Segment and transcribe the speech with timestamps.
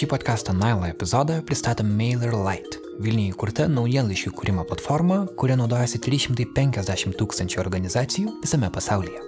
[0.00, 7.18] Šį podcastą Nailo epizodą pristatė Mailer Light, Vilniuje įkurta naujienlaiškių kūrimo platforma, kuria naudojasi 350
[7.20, 9.20] tūkstančių organizacijų visame pasaulyje.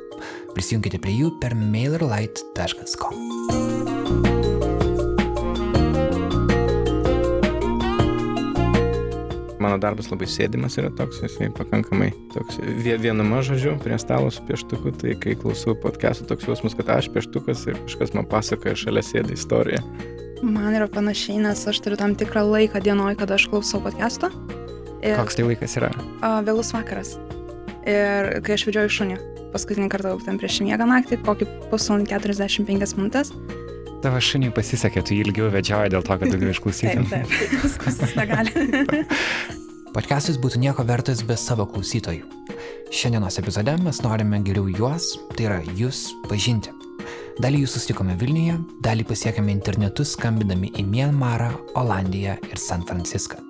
[0.57, 3.21] Prisijunkite prie jų per mailerlight.com.
[9.61, 12.65] Mano darbas labai sėdimas yra toks, jisai pakankamai toks
[13.05, 17.69] vienuma žodžiu prie stalo su pieštuku, tai kai klausau podcastų toks jausmas, kad aš pieštukas
[17.69, 19.85] ir kažkas man pasakoja šalia sėdi istoriją.
[20.43, 24.33] Man yra panašiai, nes aš turiu tam tikrą laiką dienoj, kada aš klausau podcast'o.
[24.99, 25.91] Ir, Koks tai laikas yra?
[26.19, 27.15] A, vėlus vakaras.
[27.87, 29.19] Ir kai aš vedžioju šunį,
[29.55, 33.31] paskutinį kartą ten prieš miegą naktį, kokį pusvalandį 45 minutės.
[34.03, 37.07] Tavo šuniui pasisekė, tu ilgiau vedžioji dėl to, kad daugiau išklausytum.
[37.13, 38.67] taip, taip, viskas negali.
[39.95, 42.27] Podcastas būtų nieko vertas be savo klausytojų.
[42.91, 46.75] Šiandienos epizode mes norime geriau juos, tai yra jūs, pažinti.
[47.43, 51.49] Dalį jų susitikome Vilniuje, dalį pasiekėme internetu skambindami į Mianmarą,
[51.81, 53.41] Olandiją ir San Franciską.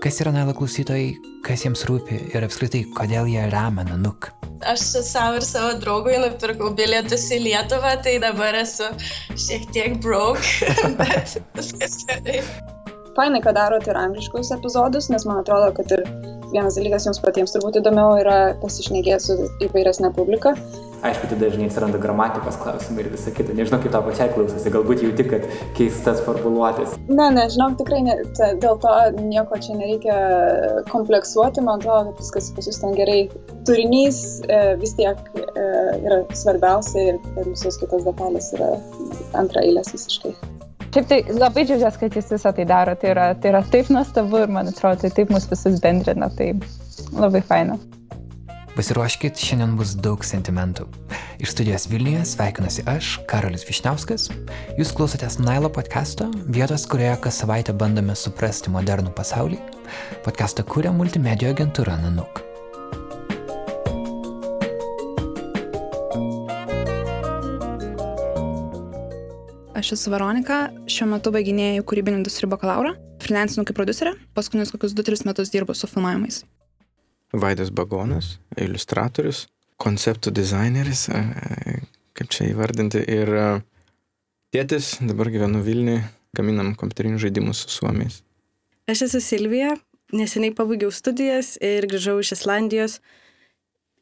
[0.00, 1.10] Kas yra Naila klausytojai,
[1.44, 4.30] kas jiems rūpi ir apskritai, kodėl jie remia Nanuk.
[4.64, 8.88] Aš su savo ir savo draugui nupirkau bilietus į Lietuvą, tai dabar esu
[9.36, 12.40] šiek tiek broke, bet viskas gerai
[13.14, 16.02] fainai, kad darot ir angliškus epizodus, nes man atrodo, kad ir
[16.54, 20.54] vienas dalykas jums patiems turbūt įdomiau yra pasišnekėti su įvairesnė publika.
[21.04, 23.52] Aišku, tai dažnai atsiranda gramatikos klausimai ir visa kita.
[23.58, 26.94] Nežinau, kaip tau pačiai klausosi, galbūt jau tik, kad keistas formuluotės.
[27.10, 30.16] Ne, nežinau, tikrai ne, ta, dėl to nieko čia nereikia
[30.88, 33.20] kompleksuoti, man atrodo, kad viskas pas jūs ten gerai.
[33.68, 35.44] Turinys e, vis tiek e,
[36.06, 38.76] yra svarbiausia ir, visos kitos detalės yra
[39.36, 40.32] antra eilės visiškai.
[40.94, 42.92] Šiaip tai labai džiaugiuosi, kad jis visą tai daro.
[42.94, 46.28] Tai yra, tai yra taip nuostabu ir man atrodo, tai taip mus visus bendrina.
[46.38, 46.52] Tai
[47.18, 47.74] labai faina.
[48.76, 50.86] Pasiruoškit, šiandien bus daug sentimentų.
[51.42, 54.28] Iš studijos Vilniuje sveikinuosi aš, Karolis Višniauskas.
[54.78, 59.58] Jūs klausotės Nailo podcast'o, vietos, kurioje kas savaitę bandome suprasti modernų pasaulį.
[60.22, 62.44] Podcast'ą kūrė multimedijų agentūra Nanuk.
[69.84, 75.26] Aš esu Veronika, šiuo metu baiginėjau kūrybinį industrijų bakalaurą, freelancinu kaip producerė, paskutinius kokius 2-3
[75.28, 76.38] metus dirbu su filmavimais.
[77.36, 79.42] Vaidas Bagonas, iliustratorius,
[79.84, 81.02] konceptų dizaineris,
[82.16, 83.28] kaip čia įvardinti, ir
[84.56, 85.98] tėtis, dabar gyvenu Vilniui,
[86.32, 88.22] gaminam kompiuterinius žaidimus su suomiais.
[88.88, 89.74] Aš esu Silvija,
[90.16, 93.02] neseniai pabaigiau studijas ir grįžau iš Islandijos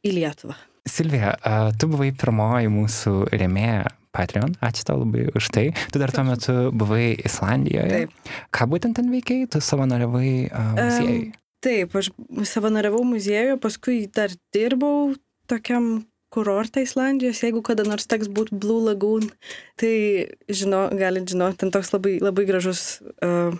[0.06, 0.54] į Lietuvą.
[0.86, 1.34] Silvija,
[1.74, 4.54] tu buvai pirmoji mūsų remėja Patreon.
[4.60, 5.66] Ačiū tau labai už tai.
[5.92, 8.04] Tu dar tuo metu buvai Islandijoje.
[8.04, 8.32] Taip.
[8.52, 9.48] Ką būtent ten veikiai?
[9.50, 11.18] Tu savanoriavai uh, muziejui?
[11.32, 12.12] Um, taip, aš
[12.52, 15.14] savanoriavau muziejuje, paskui dar dirbau
[15.50, 19.28] tokiam kurortą Islandijos, jeigu kada nors teks būti Blue Lagoon,
[19.80, 19.92] tai
[20.48, 23.52] žino, galit žinoti, ten toks labai, labai gražus uh,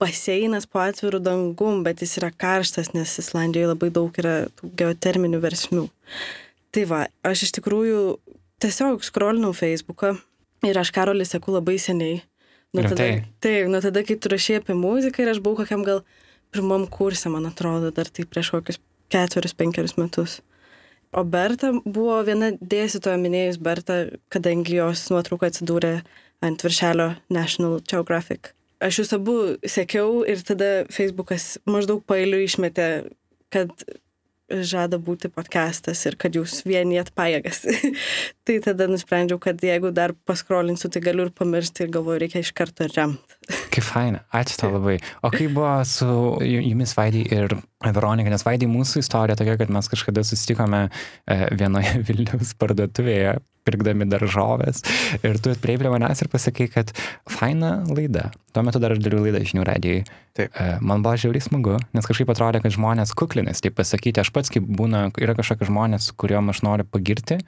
[0.00, 4.36] baseinas po atvirų dangum, bet jis yra karštas, nes Islandijoje labai daug yra
[4.80, 5.84] geoterminių versmių.
[6.72, 8.00] Tai va, aš iš tikrųjų
[8.60, 10.14] tiesiog skrolinau Facebooką
[10.68, 12.20] ir aš Karolį seku labai seniai.
[12.76, 13.06] Nuo tada,
[13.42, 16.04] taip, nuo tada, kai tu rašai apie muziką ir aš buvau kokiam gal
[16.54, 18.78] pirmam kursė, man atrodo, dar tai prieš kokius
[19.10, 20.38] ketverius, penkerius metus.
[21.10, 25.96] O Berta buvo viena dėstytoja minėjus Berta, kadangi jos nuotrauka atsidūrė
[26.46, 28.52] ant viršelio National Geographic.
[28.80, 29.34] Aš jūs abu
[29.66, 33.10] sekiau ir tada Facebookas maždaug pailiu išmetė,
[33.52, 33.74] kad
[34.50, 37.64] žada būti podcastas ir kad jūs vienijat pajėgas.
[38.50, 42.50] tai tada nusprendžiau, kad jeigu dar paskrolinsiu, tai galiu ir pamiršti ir galvoju, reikia iš
[42.56, 43.38] karto remti.
[43.74, 44.96] Kaip faina, ačiū tau labai.
[45.22, 46.08] O kaip buvo su
[46.42, 47.54] jumis Vaidai ir
[47.86, 54.08] Veronika, nes Vaidai mūsų istorija tokia, kad mes kažkada susitikome e, vienoje Vilniaus parduotuvėje pirkdami
[54.08, 54.82] daržovės.
[55.26, 56.92] Ir tu atprieai prie manęs ir pasakai, kad
[57.28, 58.30] faina laida.
[58.54, 60.04] Tuo metu dar aš dariau laidą žinių radijai.
[60.38, 60.54] Taip.
[60.54, 64.52] E, man buvo žiauriai smagu, nes kažkaip atrodė, kad žmonės kuklinės, taip pasakyti, aš pats
[64.52, 67.40] kaip būna, yra kažkokie žmonės, kuriuom aš noriu pagirti,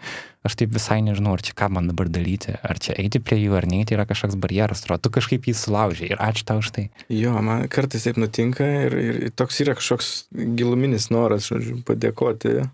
[0.46, 3.54] aš taip visai nežinau, ar čia ką man dabar daryti, ar čia eiti prie jų,
[3.56, 6.84] ar neiti, yra kažkoks barjeras, atrodo, tu kažkaip jį sulaužiai ir ačiū tau už tai.
[7.08, 10.12] Jo, man kartais taip nutinka ir, ir toks yra kažkoks
[10.58, 12.66] giluminis noras, žodžiu, padėkoti.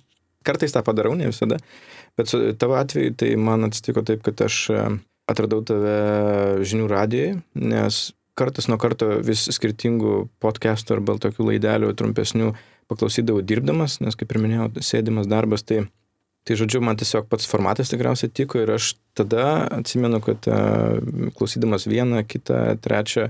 [0.48, 1.60] Kartais tą padarau, ne visada.
[2.18, 4.84] Bet su tavo atveju tai man atsitiko taip, kad aš e,
[5.30, 8.00] atradau tave žinių radijoje, nes
[8.38, 12.52] kartas nuo karto vis skirtingų podcastų arba tokių laidelių trumpesnių
[12.88, 15.84] paklausydavau dirbdamas, nes kaip ir minėjau, sėdimas darbas, tai,
[16.48, 20.96] tai žodžiu, man tiesiog pats formatas tikriausiai tiko ir aš tada atsimenu, kad uh,
[21.36, 23.28] klausydamas vieną, kitą, trečią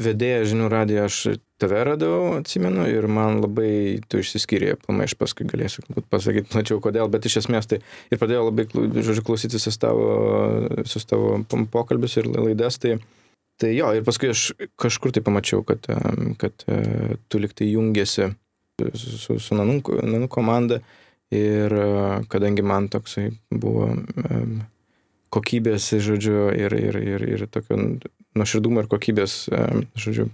[0.00, 1.16] vedėją žinių radijo aš
[1.60, 7.08] tave radau, atsimenu, ir man labai tu išsiskyrė, planai aš paskui galėsiu pasakyti plačiau kodėl,
[7.12, 10.06] bet iš esmės tai ir pradėjau labai, žodžiu, klausytis visus tavo,
[10.78, 11.40] visus tavo
[11.72, 12.98] pokalbius ir laidas, tai
[13.60, 14.42] Tai jo, ir paskui aš
[14.80, 18.30] kažkur tai pamačiau, kad, em, kad e, tu liktai jungiasi
[18.80, 20.80] su, su, su Nanų, Nanų komanda
[21.34, 21.86] ir e,
[22.32, 23.90] kadangi man toksai buvo
[25.30, 27.78] kokybės, žodžiu, ir, ir, ir, ir tokio
[28.38, 29.44] nuoširdumo ir kokybės,
[29.98, 30.28] žodžiu,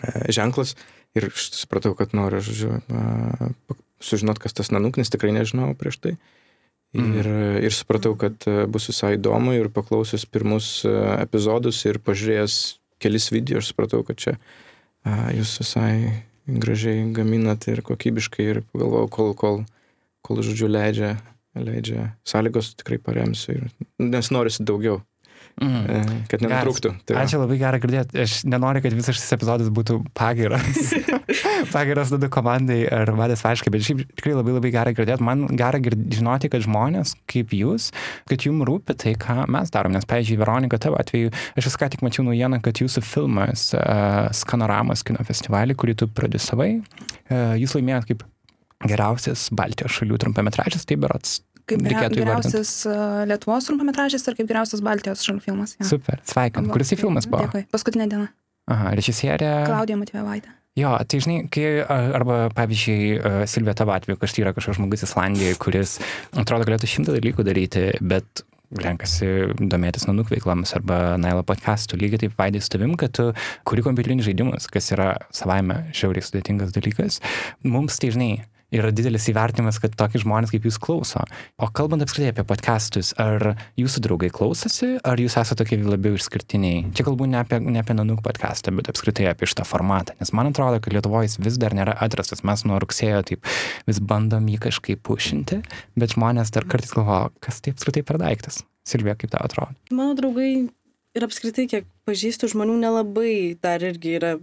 [0.00, 0.76] e, ženklas.
[1.14, 2.80] Ir supratau, kad noriu, žodžiu,
[4.02, 6.16] sužinot, kas tas Nanuk, nes tikrai nežinau prieš tai.
[6.94, 7.26] Ir,
[7.58, 12.58] ir supratau, kad e, bus visai įdomu ir paklausęs pirmus epizodus ir pažiūrėjęs
[13.02, 14.36] kelis video, aš supratau, kad čia
[15.02, 19.58] a, jūs visai gražiai gaminat ir kokybiškai ir pagalvojau, kol, kol,
[20.24, 21.16] kol žodžiu leidžia,
[21.58, 25.02] leidžia sąlygos, tikrai paremsiu, ir, nes norisi daugiau,
[25.62, 25.84] Mm.
[25.86, 26.90] e, kad nenutrūktų.
[27.06, 27.16] Tai.
[27.22, 28.18] Ačiū labai gerą girdėti.
[28.24, 30.90] Aš nenoriu, kad visas šis epizodas būtų pagiras.
[31.74, 35.26] pagiras tada komandai ar vadės vaškai, bet šiaip tikrai labai labai gerą girdėti.
[35.26, 36.02] Man gera gird...
[36.10, 37.92] žinoti, kad žmonės kaip jūs,
[38.30, 39.94] kad jums rūpi tai, ką mes darom.
[39.94, 44.26] Nes, pavyzdžiui, Veronika, tavo atveju, aš vis ką tik mačiau naujieną, kad jūsų filmas uh,
[44.34, 48.26] Skanoramos kino festivalį, kurį tu produsavai, uh, jūs laimėjot kaip
[48.88, 52.20] geriausias Baltijos šalių trumpametražis, tai berots Kaip reikėtų įvardinti.
[52.20, 55.76] geriausias uh, Lietuvos trumpametražis ir kaip geriausias Baltijos šalių filmas.
[55.80, 55.86] jo.
[55.94, 56.72] Super, sveikinu.
[56.74, 57.46] Kuris tai filmas buvo?
[57.46, 57.64] Dėkui.
[57.72, 58.28] Paskutinė diena.
[58.68, 59.48] Aha, režisierė.
[59.68, 60.52] Klaudija Matvevaitė.
[60.74, 65.54] Jo, tai žinai, kai, arba pavyzdžiui, a, Silvija tavo atveju, kažkai yra kažkoks žmogus Islandijoje,
[65.62, 65.92] kuris
[66.34, 68.42] atrodo galėtų šimtą dalykų daryti, bet
[68.82, 69.28] renkasi
[69.60, 73.28] domėtis nanuk veiklomis arba Nailo podcastų, lygiai taip vaidai su tavim, kad tu
[73.68, 77.20] kuri kompiuterinius žaidimus, kas yra savaime žiauriai sudėtingas dalykas.
[77.62, 78.32] Mums tai žinai,
[78.74, 81.22] yra didelis įvertinimas, kad tokie žmonės kaip jūs klauso.
[81.62, 86.90] O kalbant apskritai apie podcastus, ar jūsų draugai klausosi, ar jūs esate tokie labiau išskirtiniai?
[86.96, 90.16] Čia kalbu ne apie, ne apie Nanuk podcastą, bet apskritai apie šitą formatą.
[90.20, 92.44] Nes man atrodo, kad Lietuvoje jis vis dar nėra atrastas.
[92.46, 93.50] Mes nuo rugsėjo taip
[93.88, 95.60] vis bandom jį kažkaip pušinti,
[95.98, 98.62] bet žmonės dar kartais galvoja, kas tai apskritai per daiktas.
[98.84, 99.72] Silvija, kaip tau atrodo?
[99.94, 100.50] Mano draugai
[101.14, 104.34] ir apskritai, kiek pažįstu žmonių, nelabai dar irgi yra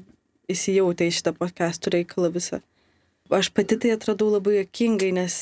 [0.51, 2.61] įsijautę į šitą podcastų reikalą visą.
[3.31, 5.35] Aš pati tai atradau labai jokingai, nes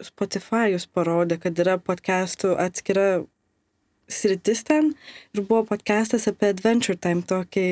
[0.00, 3.24] Spotify'us parodė, kad yra podcastų atskira
[4.08, 4.94] sritis ten
[5.36, 7.66] ir buvo podcastas apie Adventure Time, tokį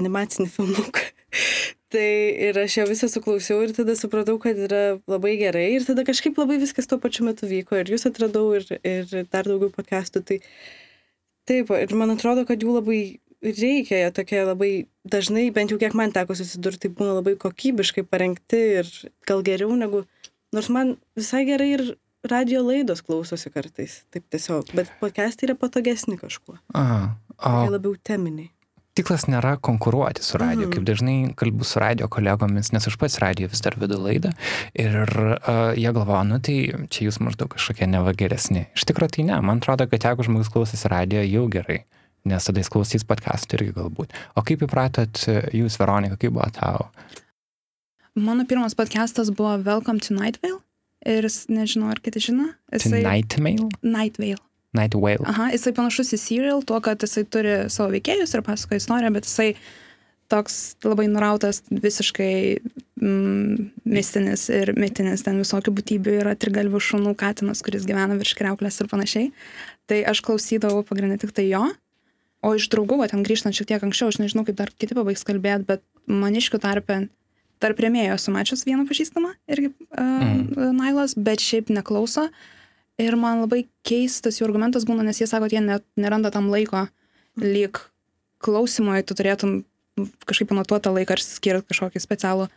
[0.00, 1.04] animacinį filmuką.
[1.92, 2.08] tai
[2.48, 6.40] ir aš jo visą suklausiau ir tada supratau, kad yra labai gerai ir tada kažkaip
[6.40, 10.24] labai viskas tuo pačiu metu vyko ir jūs atradau ir, ir dar daugiau podcastų.
[10.24, 10.40] Tai
[11.52, 13.00] taip, ir man atrodo, kad jų labai
[13.54, 18.56] reikia, jie tokie labai dažnai, bent jau kiek man teko susidurti, būna labai kokybiškai parengti
[18.82, 18.90] ir
[19.26, 20.02] gal geriau negu,
[20.52, 21.84] nors man visai gerai ir
[22.26, 27.14] radio laidos klausosi kartais, taip tiesiog, bet podcastai yra patogesni kažkuo, Aha.
[27.38, 28.50] jie O labiau teminiai.
[28.96, 30.72] tikslas nėra konkuruoti su radiju, Mhm.
[30.72, 34.32] kaip dažnai kalbu su radio kolegomis, nes aš pats radio vis dar vedu laidą
[34.74, 38.66] ir uh, jie galvoja, nu tai čia jūs maždaug kažkokie neva geresni.
[38.74, 41.84] Iš tikrųjų tai ne, man atrodo, kad jeigu žmogus klausosi radio, jau gerai.
[42.26, 44.14] Nes tada jis klausys podcastų irgi galbūt.
[44.34, 46.88] O kaip įpratot e, jūs, Veronika, kaip buvo tau?
[48.18, 50.58] Mano pirmas podcastas buvo Welcome to Night Vale.
[51.06, 52.48] Ir jis, nežinau, ar kiti žino.
[52.74, 53.04] Jisai...
[53.06, 53.68] Night Mail?
[53.86, 55.22] Night Whale.
[55.30, 59.30] Aha, jisai panašus į serial, tuo, kad jisai turi savo veikėjus ir pasakoja istoriją, bet
[59.30, 59.52] jisai
[60.26, 62.34] toks labai nurautas, visiškai
[62.98, 68.82] mm, mistinis ir mitinis, ten visokių būtybių yra trigalvių šunų katinas, kuris gyvena virš kreuklės
[68.82, 69.34] ir panašiai.
[69.86, 71.68] Tai aš klausydavau pagrindinai tik tai jo,
[72.46, 75.26] o iš draugų, va, ten grįžtant šiek tiek anksčiau, aš nežinau, kaip dar kiti pabaigs
[75.26, 77.06] kalbėti, bet maniškių tarpe
[77.62, 80.76] tarp rėmėjų esu mačius vieną pažįstamą irgi uh, mm.
[80.76, 82.28] Nailas, bet šiaip neklauso.
[83.00, 86.86] Ir man labai keistas jų argumentas būna, nes jie sako, jie net neranda tam laiko,
[87.40, 87.80] lyg
[88.44, 89.58] klausimui tu turėtum
[90.28, 92.48] kažkaip anotuotą laiką ar skirti kažkokį specialų.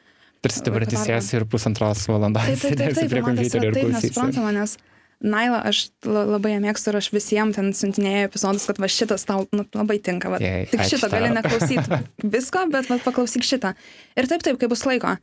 [0.44, 3.50] Tarsi dabar atsisėsi ir pusantros valandos Taip, taip, taip, sėdėsi taip, prie ir man tas
[3.50, 4.12] yra kompiuterio ir taip klausysi.
[4.12, 4.76] nesuprantama, nes
[5.20, 9.26] Nailą aš la- labai ją mėgstu ir aš visiems ten siuntinėjau epizodus, kad va šitas
[9.28, 10.30] tau nu, labai tinka.
[10.32, 10.38] Va.
[10.40, 12.00] Jei, Tik šitą gali neklausyti
[12.36, 13.74] visko, bet va, paklausyk šitą.
[14.16, 15.18] Ir taip, taip, kai bus laiko.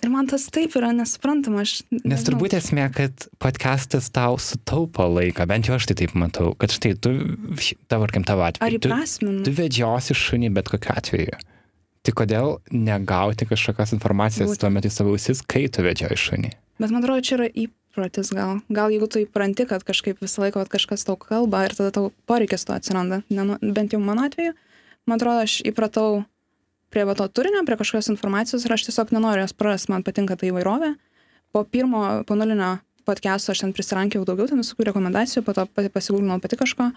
[0.00, 1.60] Ir man tas taip yra nesuprantama.
[1.66, 6.54] Aš, Nes turbūt esmė, kad podcastas tau sutaupo laiką, bent jau aš tai taip matau,
[6.56, 7.10] kad štai tu,
[7.90, 11.42] tavo ar kaip tavo Ar atveju, tu, tu vedžiosi šunį bet kokiu atveju.
[12.00, 14.62] Tai kodėl negauti kažkokios informacijos Būtent.
[14.62, 16.54] tuo metu į savo ausis, kai tu vedžioji šunį?
[16.80, 17.50] Bet man atrodo, čia yra
[17.90, 18.60] įprotis gal.
[18.70, 22.64] Gal jeigu tu įpranti, kad kažkaip visą laiką kažkas tau kalba ir tada tau poreikis
[22.64, 23.22] to atsiranda.
[23.30, 24.54] Nenu, bent jau mano atveju,
[25.10, 26.22] man atrodo, aš įpratau
[26.90, 30.46] prie to turinio, prie kažkokios informacijos ir aš tiesiog nenoriu jos prarasti, man patinka ta
[30.46, 30.94] įvairovė.
[31.50, 35.90] Po pirmo, po nulinio podcast'o aš ten prisirankiau daugiau, ten visokių rekomendacijų, po to pati
[35.90, 36.92] pasigūlinau pati kažko.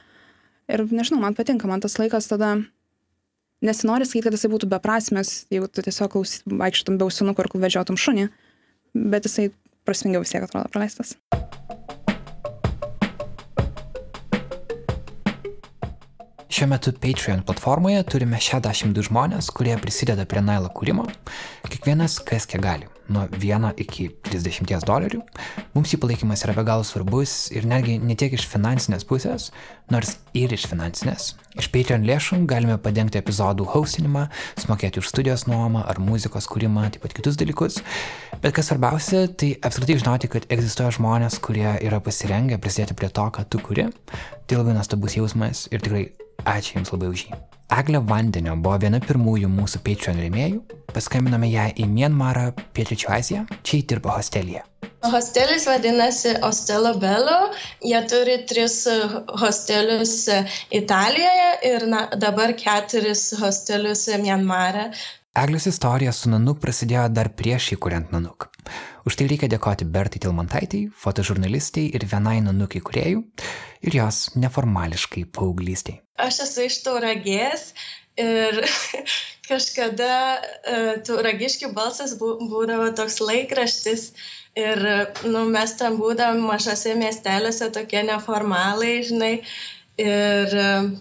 [0.70, 2.56] Ir nežinau, man patinka, man tas laikas tada
[3.64, 6.20] nesinori sakyti, kad jisai būtų beprasmės, jeigu tu tiesiog
[6.62, 8.30] vaikštum be ausinukų ar vedžiotum šunį,
[8.94, 9.50] bet jisai
[9.88, 11.18] prasmingiau vis tiek atrodo praleistas.
[16.54, 21.08] Šiuo metu Patreon platformoje turime 62 žmonės, kurie prisideda prie Nailo kūrimo,
[21.66, 25.22] kiekvienas kas kiek gali, nuo 1 iki 30 dolerių.
[25.74, 29.50] Mums jų palaikymas yra be galo svarbus ir netgi ne tiek iš finansinės pusės,
[29.92, 31.34] nors ir iš finansinės.
[31.60, 34.26] Iš Patreon lėšų galime padengti epizodų hostinimą,
[34.62, 37.82] sumokėti už studijos nuomą ar muzikos kūrimą, taip pat kitus dalykus.
[38.42, 43.30] Bet kas svarbiausia, tai apskritai žinoti, kad egzistuoja žmonės, kurie yra pasirengę prisidėti prie to,
[43.36, 43.90] ką tu kuri.
[44.48, 46.08] Tai labai nuostabus jausmas ir tikrai
[46.44, 47.38] Ačiū Jums labai už jį.
[47.74, 50.60] Eglė Vandenio buvo viena pirmųjų mūsų Patreon rėmėjų.
[50.94, 53.42] Paskambinome ją į Mienmarą, Pietričių Aziją.
[53.66, 54.62] Čia jį dirbo hostelėje.
[55.10, 57.40] Hostelis vadinasi Ostelo Bello.
[57.82, 58.78] Jie turi tris
[59.42, 60.16] hostelius
[60.70, 64.92] Italijoje ir na, dabar keturis hostelius Mienmarą.
[65.34, 68.53] Eglės istorija su Nanuk prasidėjo dar prieš įkuriant Nanuk.
[69.04, 73.24] Už tai reikia dėkoti Bertai Tilmantaitai, fotožurnalistiai ir vienai Nanuk įkūrėjų
[73.84, 75.98] ir jos neformališkai paauglystai.
[76.24, 77.74] Aš esu iš Tauragės
[78.16, 78.62] ir
[79.50, 84.12] kažkada uh, Tauragiškių balsas būdavo toks laikraštis
[84.56, 84.80] ir
[85.28, 89.34] nu, mes tam būdavom mažose miestelėse tokie neformalai, žinai.
[90.00, 90.94] Ir uh,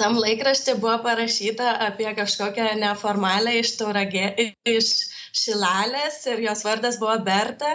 [0.00, 4.32] tam laikraštį buvo parašyta apie kažkokią neformalę iš Tauragė,
[4.64, 4.94] iš
[5.36, 7.74] Šilalės ir jos vardas buvo Berta.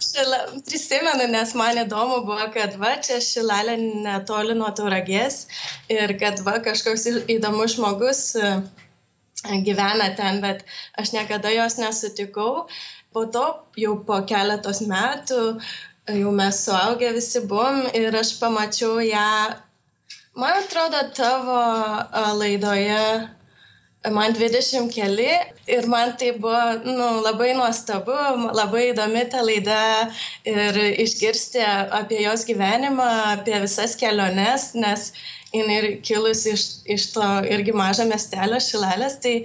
[0.02, 5.46] šila, prisimenu, nes man įdomu buvo, kad va, čia Šilalė netoli nuo Tauragės
[5.92, 8.52] ir kad va, kažkoks įdomus žmogus e,
[9.66, 10.64] gyvena ten, bet
[10.98, 12.66] aš niekada jos nesutikau.
[13.12, 13.44] Po to
[13.76, 15.42] jau po keletos metų
[16.22, 19.28] jau mes suaugę visi buvom ir aš pamačiau ją,
[20.34, 21.60] man atrodo, tavo
[22.40, 23.04] laidoje
[24.10, 25.30] man 20 keli
[25.70, 28.16] ir man tai buvo nu, labai nuostabu,
[28.54, 30.08] labai įdomi ta laida
[30.48, 31.62] ir išgirsti
[32.00, 35.12] apie jos gyvenimą, apie visas keliones, nes
[35.54, 39.36] jinai kilus iš, iš to irgi mažo miestelio Šilalės, tai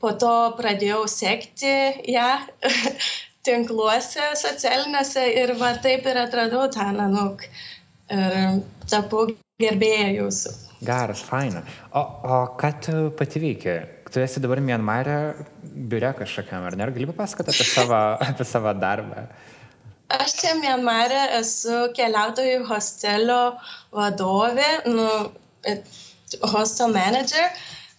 [0.00, 1.74] po to pradėjau sekti
[2.08, 2.30] ją
[3.48, 7.44] tinkluose socialiniuose ir va taip ir atradau tą nanuk
[8.08, 9.28] ir tapau
[9.60, 10.54] gerbėję jūsų.
[10.86, 11.64] Geras, faina.
[11.98, 13.80] O, o ką tu pati veikia?
[14.12, 15.18] Tu esi dabar Mianmarė
[15.92, 16.86] biure kažkokiam, ar ne?
[16.86, 17.98] Ar gali papasakoti apie savo,
[18.30, 19.26] apie savo darbą?
[20.16, 23.40] Aš čia Mianmarė esu keliautojų hostelio
[23.92, 25.08] vadovė, nu,
[26.54, 27.50] hostel manager,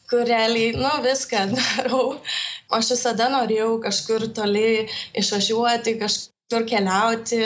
[0.09, 2.17] kur realiai, nu, viską darau.
[2.73, 4.87] Aš visada norėjau kažkur toli
[5.17, 7.43] išvažiuoti, kažkur keliauti,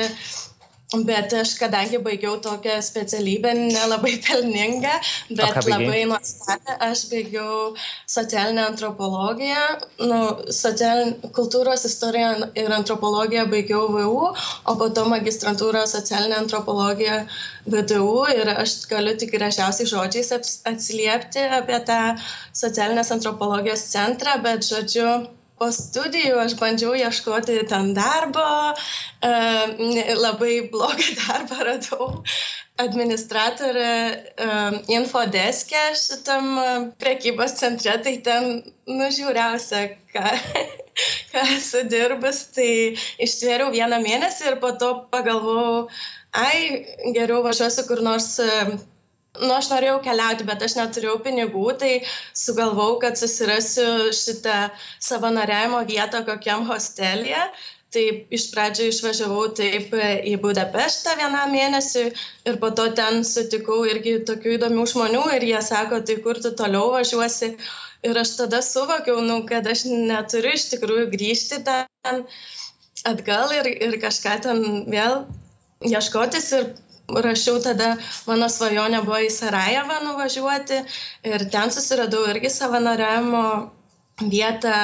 [0.93, 4.91] Bet aš, kadangi baigiau tokią specialybę, nelabai pelningą,
[5.39, 7.73] bet labai nuostabią, aš baigiau
[8.15, 9.63] socialinę antropologiją,
[10.05, 10.19] nu,
[10.53, 11.03] social...
[11.33, 12.29] kultūros istoriją
[12.61, 14.29] ir antropologiją baigiau VU,
[14.69, 17.23] o po to magistrantūrą socialinę antropologiją
[17.73, 20.33] VDU ir aš galiu tik gražiausiai žodžiais
[20.69, 22.01] atsiliepti apie tą
[22.63, 25.07] socialinės antropologijos centrą, bet žodžiu,
[25.59, 28.45] po studijų aš bandžiau ieškoti ten darbo,
[30.25, 32.09] labai blogą darbą radau
[32.81, 33.89] administratorė
[34.91, 36.55] infodeske šitam
[37.01, 39.83] prekybos centre, tai ten nužiūriausia,
[40.13, 40.31] ką,
[41.33, 42.71] ką esu dirbus, tai
[43.21, 45.85] ištvėriau vieną mėnesį ir po to pagalvojau,
[46.33, 46.57] ai,
[47.13, 48.33] geriau važiuosiu kur nors
[49.41, 51.93] nu, aš norėjau keliauti, bet aš neturėjau pinigų, tai
[52.37, 54.57] sugalvau, kad susirasiu šitą
[55.01, 57.47] savanoriavimo vietą kokiam hostelėje.
[57.93, 62.05] Tai iš pradžio išvažiavau taip į Budapeštą vieną mėnesį
[62.49, 66.55] ir po to ten sutikau irgi tokių įdomių žmonių ir jie sako, tai kur tu
[66.57, 67.51] toliau važiuosi.
[68.03, 72.25] Ir aš tada suvokiau, nu, kad aš neturiu iš tikrųjų grįžti ten
[73.05, 75.21] atgal ir, ir kažką ten vėl
[75.85, 76.67] ieškotis ir
[77.11, 77.95] rašiau tada,
[78.27, 80.79] mano svajonė buvo į Sarajevą nuvažiuoti
[81.27, 83.43] ir ten susiradau irgi savanoriavimo
[84.31, 84.77] vietą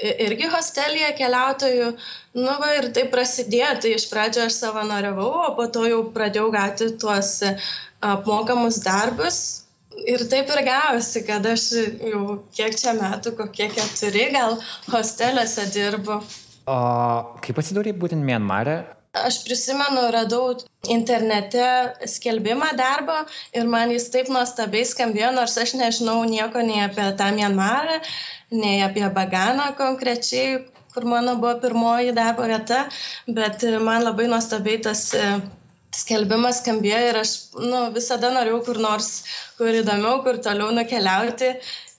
[0.00, 1.88] irgi hostelėje keliautojų.
[2.40, 6.50] Nu va ir tai prasidėjo, tai iš pradžio aš savanoriavau, o po to jau pradėjau
[6.54, 7.40] gauti tuos
[8.00, 9.40] apmokamus darbus.
[10.08, 11.66] Ir taip ir gavosi, kad aš
[12.08, 14.56] jau kiek čia metų, kokie keturi, gal
[14.88, 16.20] hosteliuose dirbu.
[16.70, 16.78] O
[17.44, 18.78] kaip atsidūrė būtent Mienmarė?
[19.12, 20.52] Aš prisimenu, radau
[20.94, 21.62] internete
[22.06, 23.16] skelbimą darbo
[23.58, 27.96] ir man jis taip nuostabiai skambėjo, nors aš nežinau nieko nei apie tą Mianmarą,
[28.54, 30.60] nei apie Baganą konkrečiai,
[30.94, 32.84] kur mano buvo pirmoji darbo vieta,
[33.40, 35.26] bet man labai nuostabiai tas e,
[35.96, 39.08] skelbimas skambėjo ir aš nu, visada norėjau kur nors,
[39.58, 41.50] kur įdomiau, kur toliau nukeliauti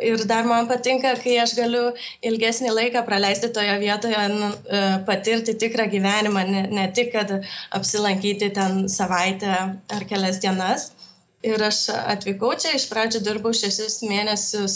[0.01, 1.83] ir dar man patinka, kai aš galiu
[2.25, 7.35] ilgesnį laiką praleisti toje vietoje, nu, e, patirti tikrą gyvenimą, ne, ne tik, kad
[7.77, 9.53] apsilankyti ten savaitę
[9.97, 10.91] ar kelias dienas.
[11.45, 14.75] Ir aš atvykau čia, iš pradžių dirbau šešis mėnesius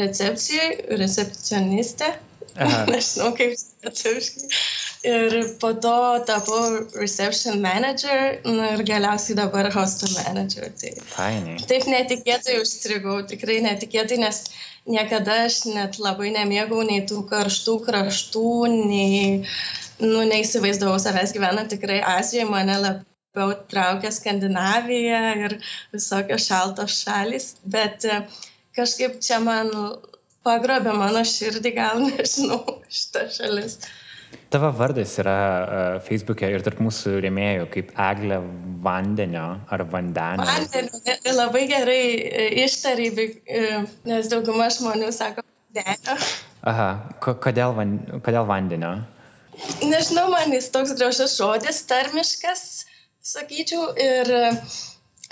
[0.00, 2.14] recepcijai, recepcionistė.
[2.92, 3.52] Nežinau kaip
[3.84, 4.48] lietuviškai.
[5.04, 10.70] Ir po to tapau reception manager nu, ir galiausiai dabar hostel manager.
[10.80, 11.58] Tai Fainai.
[11.68, 14.38] taip netikėtai užstrigau, tikrai netikėtai, nes
[14.88, 19.42] niekada aš net labai nemėgau nei tų karštų kraštų, nei,
[20.00, 25.58] nu, neįsivaizdavau savęs gyvenant tikrai Azijoje, mane labiau traukia Skandinavija ir
[25.92, 28.22] visokios šaltos šalis, bet e,
[28.76, 29.68] kažkaip čia man
[30.48, 33.78] pagrobė mano širdį, gal nežinau, šitą šalis.
[34.54, 38.36] Tavo vardas yra uh, Facebook'e ir tarp mūsų rėmėjų kaip Eglė
[38.84, 40.46] Vandenio ar Vandenio.
[40.46, 46.14] Vandenio labai gerai e, ištariai, e, nes dauguma žmonių sako Vandenio.
[46.70, 46.86] Aha,
[47.24, 48.92] Ko, kodėl, van, kodėl Vandenio?
[49.82, 52.84] Nežinau, man jis toks gražus žodis, tarmiškas,
[53.34, 54.30] sakyčiau, ir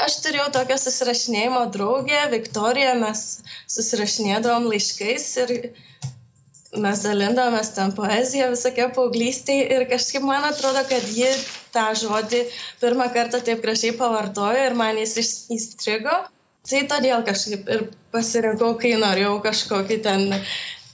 [0.02, 3.24] aš turėjau tokią susirašinėjimo draugę, Viktoriją, mes
[3.70, 5.54] susirašinėdavom laiškais ir
[6.80, 11.28] mes dalindavomės ten poeziją visokia paauglystėje ir kažkaip man atrodo, kad ji
[11.74, 12.44] tą žodį
[12.80, 15.16] pirmą kartą taip gražiai pavartojo ir man jis
[15.52, 16.22] įstrigo.
[16.62, 20.28] Tai todėl kažkaip ir pasirinkau, kai norėjau kažkokį ten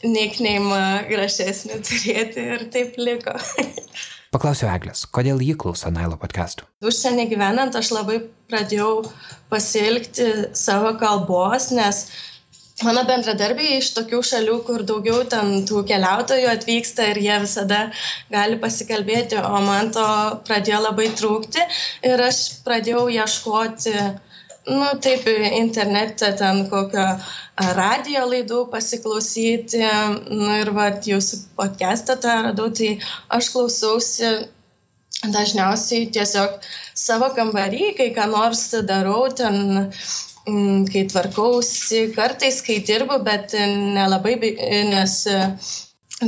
[0.06, 3.36] nickname gražesnį turėti ir taip liko.
[4.34, 6.66] Paklausiu Eglės, kodėl jį klauso Nailo podcastų?
[6.84, 8.18] Užsienį gyvenant aš labai
[8.50, 9.06] pradėjau
[9.48, 12.02] pasilgti savo kalbos, nes
[12.86, 17.80] mano bendradarbiai iš tokių šalių, kur daugiau ten tų keliautojų atvyksta ir jie visada
[18.30, 20.06] gali pasikalbėti, o man to
[20.48, 21.64] pradėjo labai trūkti.
[22.06, 23.94] Ir aš pradėjau ieškoti,
[24.68, 25.26] nu taip,
[25.58, 27.06] internete ten kokio
[27.78, 29.82] radio laidų pasiklausyti,
[30.30, 32.94] nu ir va, jūsų podcastą tą radau, tai
[33.34, 34.32] aš klausausi
[35.34, 36.60] dažniausiai tiesiog
[36.94, 39.88] savo kambarį, kai ką nors darau, ten
[40.92, 43.54] kai tvarkausi, kartais, kai dirbu, bet
[43.96, 44.36] nelabai,
[44.90, 45.38] nes e,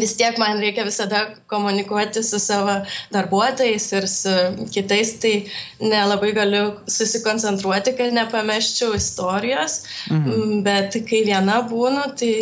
[0.01, 2.77] vis tiek man reikia visada komunikuoti su savo
[3.15, 4.35] darbuotojais ir su
[4.75, 5.35] kitais, tai
[5.81, 10.29] nelabai galiu susikoncentruoti, kad nepameščiau istorijos, mhm.
[10.29, 12.35] Mm, bet kai viena būnu, tai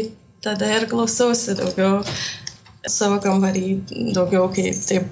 [0.45, 2.03] tada ir klausausi daugiau
[2.89, 3.67] savo kambarį,
[4.17, 5.09] daugiau kai taip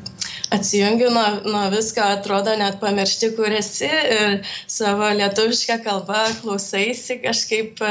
[0.50, 4.36] atsijungi nuo, nuo visko, atrodo net pamiršti, kur esi ir
[4.70, 7.82] savo lietuvišką kalbą klausaisi kažkaip,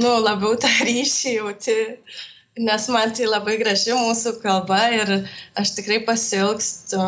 [0.00, 1.76] nu, labiau tą ryšį jauti,
[2.60, 5.12] nes man tai labai graži mūsų kalba ir
[5.60, 7.04] aš tikrai pasilgstu,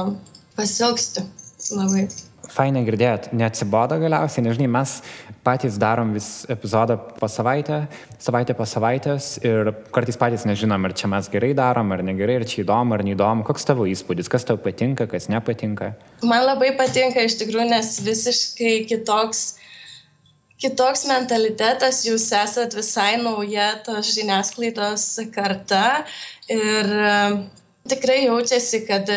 [0.58, 1.24] pasilgstu
[1.72, 2.06] labai.
[2.52, 4.96] Fainai girdėt, neatsibodo galiausiai, nežinai, mes
[5.42, 7.86] patys darom vis epizodą po savaitę,
[8.22, 12.46] savaitę po savaitės ir kartais patys nežinom, ar čia mes gerai darom, ar negerai, ar
[12.46, 13.46] čia įdomu, ar neįdomu.
[13.48, 15.92] Koks tavo įspūdis, kas tau patinka, kas nepatinka?
[16.22, 19.44] Man labai patinka iš tikrųjų, nes visiškai kitoks
[20.62, 26.04] kitoks mentalitetas, jūs esat visai nauja tos žiniasklaidos karta
[26.46, 26.92] ir
[27.90, 29.10] tikrai jaučiasi, kad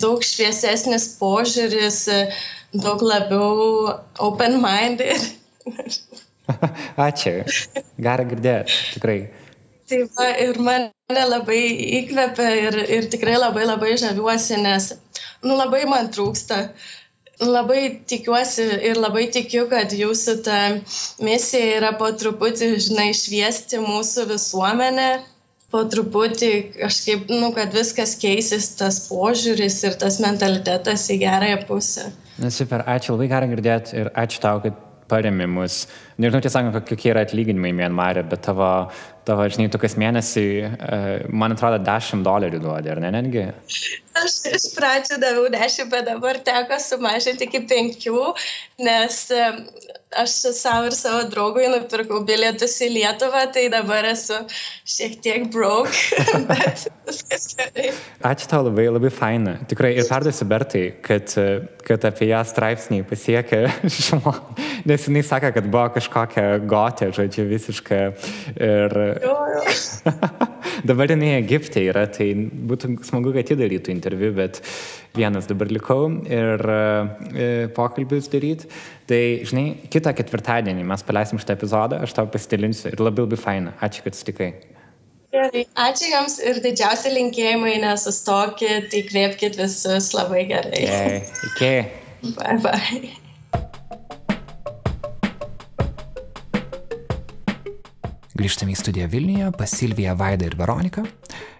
[0.00, 2.02] daug šviesesnis požiūris,
[2.72, 5.26] daug labiau open-minded.
[7.08, 7.34] Ačiū.
[8.02, 9.18] Gerą girdėti, tikrai.
[9.90, 11.60] Taip, va, ir mane labai
[12.00, 14.92] įkvepia ir, ir tikrai labai labai žaviuosi, nes
[15.42, 16.70] nu, labai man trūksta.
[17.40, 20.58] Labai tikiuosi ir labai tikiu, kad jūsų ta
[21.24, 25.08] misija yra po truputį, žinai, šviesti mūsų visuomenę
[25.70, 32.10] po truputį kažkaip, nu, kad viskas keisis, tas požiūris ir tas mentalitetas į gerąją pusę.
[32.40, 34.78] Na super, ačiū, labai gerą girdėti ir ačiū tau, kad
[35.10, 35.84] paremi mus.
[36.20, 38.68] Nežinau tiesą sakant, kokie yra atlyginimai Mienmarė, bet tavo,
[39.26, 41.00] tavo, žinai, tu kas mėnesį, e,
[41.34, 43.46] man atrodo, 10 dolerių duodi, ar ne netgi?
[44.20, 48.06] Aš iš pradžių daviau 10, bet dabar teko sumažinti iki 5,
[48.84, 49.46] nes e,
[50.20, 54.36] aš savo ir savo draugui nupirkau bilietus į Lietuvą, tai dabar esu
[54.88, 57.92] šiek tiek broke, bet viskas gerai.
[58.32, 59.56] Ačiū tau labai, labai faina.
[59.70, 61.32] Tikrai ir perduosiu Bertai, kad,
[61.86, 63.62] kad apie ją straipsniai pasiekė
[64.10, 68.02] žmonės, nes jinai sakė, kad buvo kažkokia gotė, žodžiu, visiška.
[68.56, 68.98] Ir...
[69.22, 69.64] Jo, jo.
[70.90, 74.62] dabar jinai Egipte yra, tai būtų smagu, kad ji darytų interviu, bet
[75.14, 78.70] vienas dabar likau ir e, pokalbius daryti.
[79.10, 83.74] Tai, žinai, kitą ketvirtadienį mes paleisim šitą epizodą, aš tau pasidalinsiu ir labai labai faina.
[83.82, 84.52] Ačiū, kad sutikai.
[85.30, 90.84] Gerai, ačiū Jums ir didžiausi linkėjimai, nesustokit, įkvėpkit visus labai gerai.
[90.90, 91.22] Okay.
[91.52, 91.74] Iki.
[92.34, 93.20] Bye bye.
[98.40, 101.04] Grįžtame į studiją Vilniuje pas Silviją, Vaidą ir Veroniką.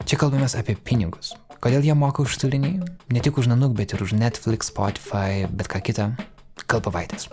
[0.08, 1.34] Čia kalbamės apie pinigus.
[1.60, 2.70] Kodėl jie moka už turinį?
[3.12, 6.06] Ne tik už Nanuk, bet ir už Netflix, Spotify, bet ką kitą.
[6.64, 7.28] Kalba Vaidės.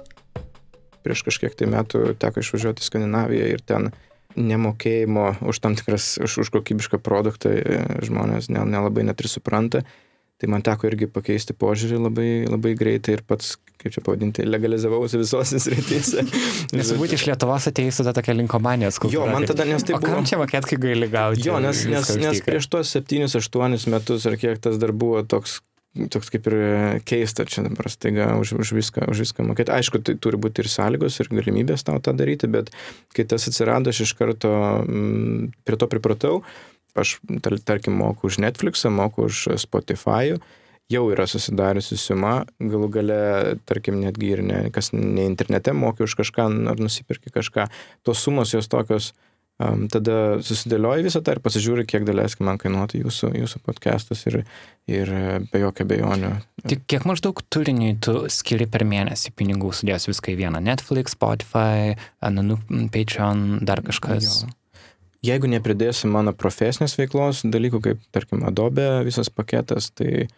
[1.05, 3.93] prieš kažkiek tai metų teko išvažiuoti į Skandinaviją ir ten
[4.35, 9.85] nemokėjimo už tam tikras, už, už kokybišką produktą e, žmonės nelabai net ir supranta.
[10.37, 15.21] Tai man teko irgi pakeisti požiūrį labai, labai greitai ir pats, kaip čia pavadinti, legalizavausi
[15.21, 16.25] visose srityse.
[16.77, 19.27] Nes būti iš Lietuvos atėjus tada tokia linkomanijos kultūra.
[19.27, 20.17] Jo, man tada nes tai o buvo.
[20.17, 21.45] Kam čia mokėt, kai gali gauti?
[21.47, 25.61] Jo, nes, nes, nes prieš tuos 7-8 metus ar kiek tas dar buvo toks
[26.13, 26.55] toks kaip ir
[27.09, 29.73] keista čia dabar staiga už, už, viską, už viską mokėti.
[29.73, 32.69] Aišku, tai turi būti ir sąlygos, ir galimybės tau tą daryti, bet
[33.17, 34.51] kai tas atsirado, aš iš karto
[34.83, 36.35] mm, prie to pripratau
[36.97, 40.37] aš, tar, tarkim, moku už Netflixą, moku už Spotify,
[40.91, 43.21] jau yra susidariusi suma, galų gale,
[43.67, 47.67] tarkim, netgi ir ne, kas ne internete moki už kažką ar nusipirki kažką,
[48.07, 49.11] tos sumos jos tokios,
[49.59, 54.39] um, tada susidėlioji visą tą ir pasižiūri, kiek daleiskim man kainuotų jūsų, jūsų podcastas ir,
[54.87, 55.11] ir
[55.51, 56.31] be jokio bejonių.
[56.67, 60.63] Tik kiek maždaug turiniui tu skiri per mėnesį pinigų sudėjęs viską į vieną?
[60.63, 62.61] Netflix, Spotify, Ananu,
[62.95, 64.45] Patreon, dar kažkas?
[64.45, 64.55] Jo.
[65.25, 70.29] Jeigu nepridėsim mano profesinės veiklos dalykų, kaip tarkim Adobe visas paketas, tai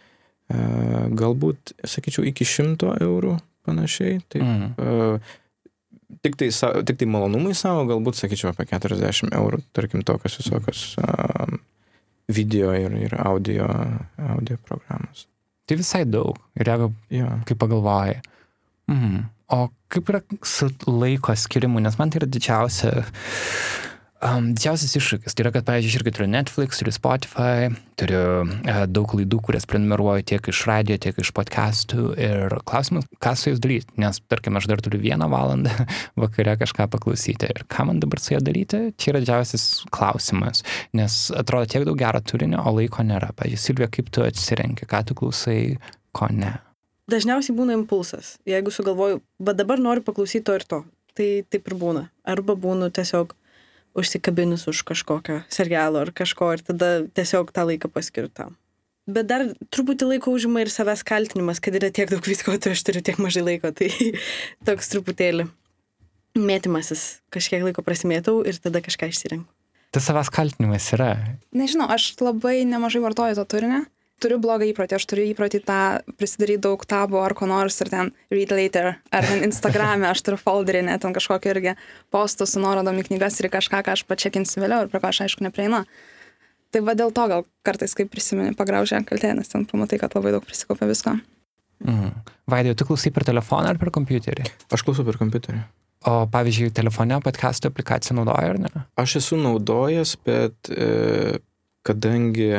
[0.49, 3.35] galbūt, sakyčiau, iki 100 eurų
[3.67, 4.19] panašiai.
[4.31, 4.69] Tai, mm.
[4.77, 6.49] e, tik, tai,
[6.87, 11.09] tik tai malonumai savo, galbūt, sakyčiau, apie 40 eurų, tarkim, tokios visokios e,
[12.33, 13.67] video ir, ir audio,
[14.35, 15.27] audio programos.
[15.69, 16.37] Tai visai daug.
[16.57, 17.35] Ir jeigu, ja.
[17.45, 18.17] kaip pagalvoji.
[18.89, 19.27] Mm.
[19.53, 23.05] O kaip yra su laiko skirimu, nes man tai yra didžiausia
[24.19, 28.81] Um, didžiausias iššūkis tai yra, kad, pavyzdžiui, aš irgi turiu Netflix, turiu Spotify, turiu uh,
[28.91, 33.63] daug laidų, kurias prenumeruoju tiek iš radio, tiek iš podcastų ir klausimas, ką su jais
[33.63, 35.71] daryti, nes, tarkim, aš dar turiu vieną valandą
[36.19, 40.65] vakare kažką paklausyti ir ką man dabar su ja daryti, čia yra didžiausias klausimas,
[40.99, 43.31] nes atrodo tiek daug gero turinio, o laiko nėra.
[43.39, 45.61] Pavyzdžiui, Silvija, kaip tu atsirenki, ką tu klausai,
[46.11, 46.57] ko ne.
[47.07, 48.35] Dažniausiai būna impulsas.
[48.43, 52.09] Jeigu sugalvoju, va dabar noriu paklausyti to ir to, tai taip ir būna.
[52.27, 53.39] Arba būnu tiesiog
[53.97, 58.57] užsikabinus už kažkokio serialo ar kažko ir tada tiesiog tą laiką paskiriu tam.
[59.09, 62.83] Bet dar truputį laiko užima ir savęs kaltinimas, kad yra tiek daug visko, tai aš
[62.85, 63.71] turiu tiek mažai laiko.
[63.73, 63.89] Tai
[64.69, 65.47] toks truputėlį
[66.37, 67.23] mėtymasis.
[67.33, 69.49] Kažkiek laiko prasimėtau ir tada kažką išsirenku.
[69.89, 71.15] Tas savęs kaltinimas yra.
[71.57, 73.87] Nežinau, aš labai nemažai vartoju to turinio
[74.21, 75.79] turiu blogą įprotį, aš turiu įprotį tą
[76.19, 80.39] prisidaryti daug tabų ar ko nors ir ten read later, ar ten Instagram'e aš turiu
[80.41, 81.75] folderį, net ten kažkokį irgi
[82.13, 85.23] postų su nuorodom į knygas ir kažką, ką aš pačekinsiu vėliau ir prie ko aš
[85.25, 85.83] aišku neprieinu.
[86.69, 90.35] Tai va dėl to gal kartais, kai prisimeni, pagraužia kaltė, nes ten pamatai, kad labai
[90.35, 91.17] daug prisikopia visko.
[91.85, 92.13] Mhm.
[92.49, 94.45] Vaidai, tu klausai per telefoną ar per kompiuterį?
[94.73, 95.63] Aš klausau per kompiuterį.
[96.09, 98.69] O pavyzdžiui, telefone podcast aplikaciją naudoji ar ne?
[98.99, 101.39] Aš esu naudojęs, bet e,
[101.83, 102.53] kadangi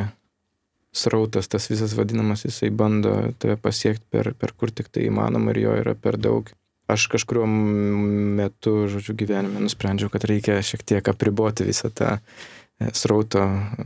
[0.93, 5.63] srautas, tas visas vadinamas, jisai bando tave pasiekti per, per kur tik tai įmanoma ir
[5.65, 6.51] jo yra per daug.
[6.91, 13.45] Aš kažkurio metu, žodžiu, gyvenime nusprendžiau, kad reikia šiek tiek apriboti visą tą e, srauto,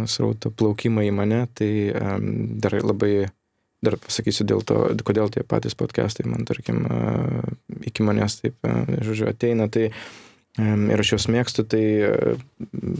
[0.08, 2.30] srauto plaukimą į mane, tai um,
[2.64, 3.28] dar labai,
[3.84, 7.44] dar pasakysiu dėl to, kodėl tie patys podcastai man, tarkim, uh,
[7.84, 9.90] iki manęs taip, uh, žodžiu, ateina, tai
[10.56, 12.46] um, ir aš juos mėgstu, tai uh,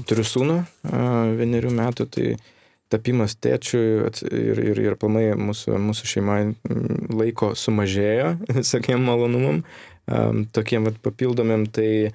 [0.04, 2.50] turiu sūnų uh, vienerių metų, tai uh,
[2.94, 3.82] tapimas tėčiu
[4.30, 9.62] ir, ir, ir pamai mūsų, mūsų šeima mm, laiko sumažėjo visokiem malonumam,
[10.06, 12.14] um, tokiem vat, papildomiem, tai,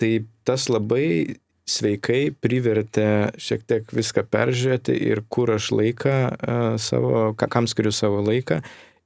[0.00, 0.12] tai
[0.48, 3.06] tas labai sveikai privertė
[3.42, 6.12] šiek tiek viską peržiūrėti ir kur aš laiką
[6.78, 8.60] savo, kam skiriu savo laiką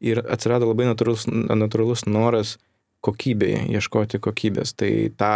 [0.05, 2.59] ir atsirado labai natūralus, natūralus noras
[3.05, 4.75] kokybėje, ieškoti kokybės.
[4.77, 5.33] Tai tą,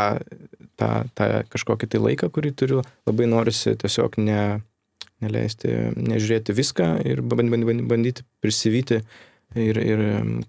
[0.81, 4.43] tą, tą kažkokį tai laiką, kurį turiu, labai norisi tiesiog ne,
[5.23, 9.01] neleisti, nežiūrėti viską ir bandyti prisivyti
[9.55, 10.03] ir, ir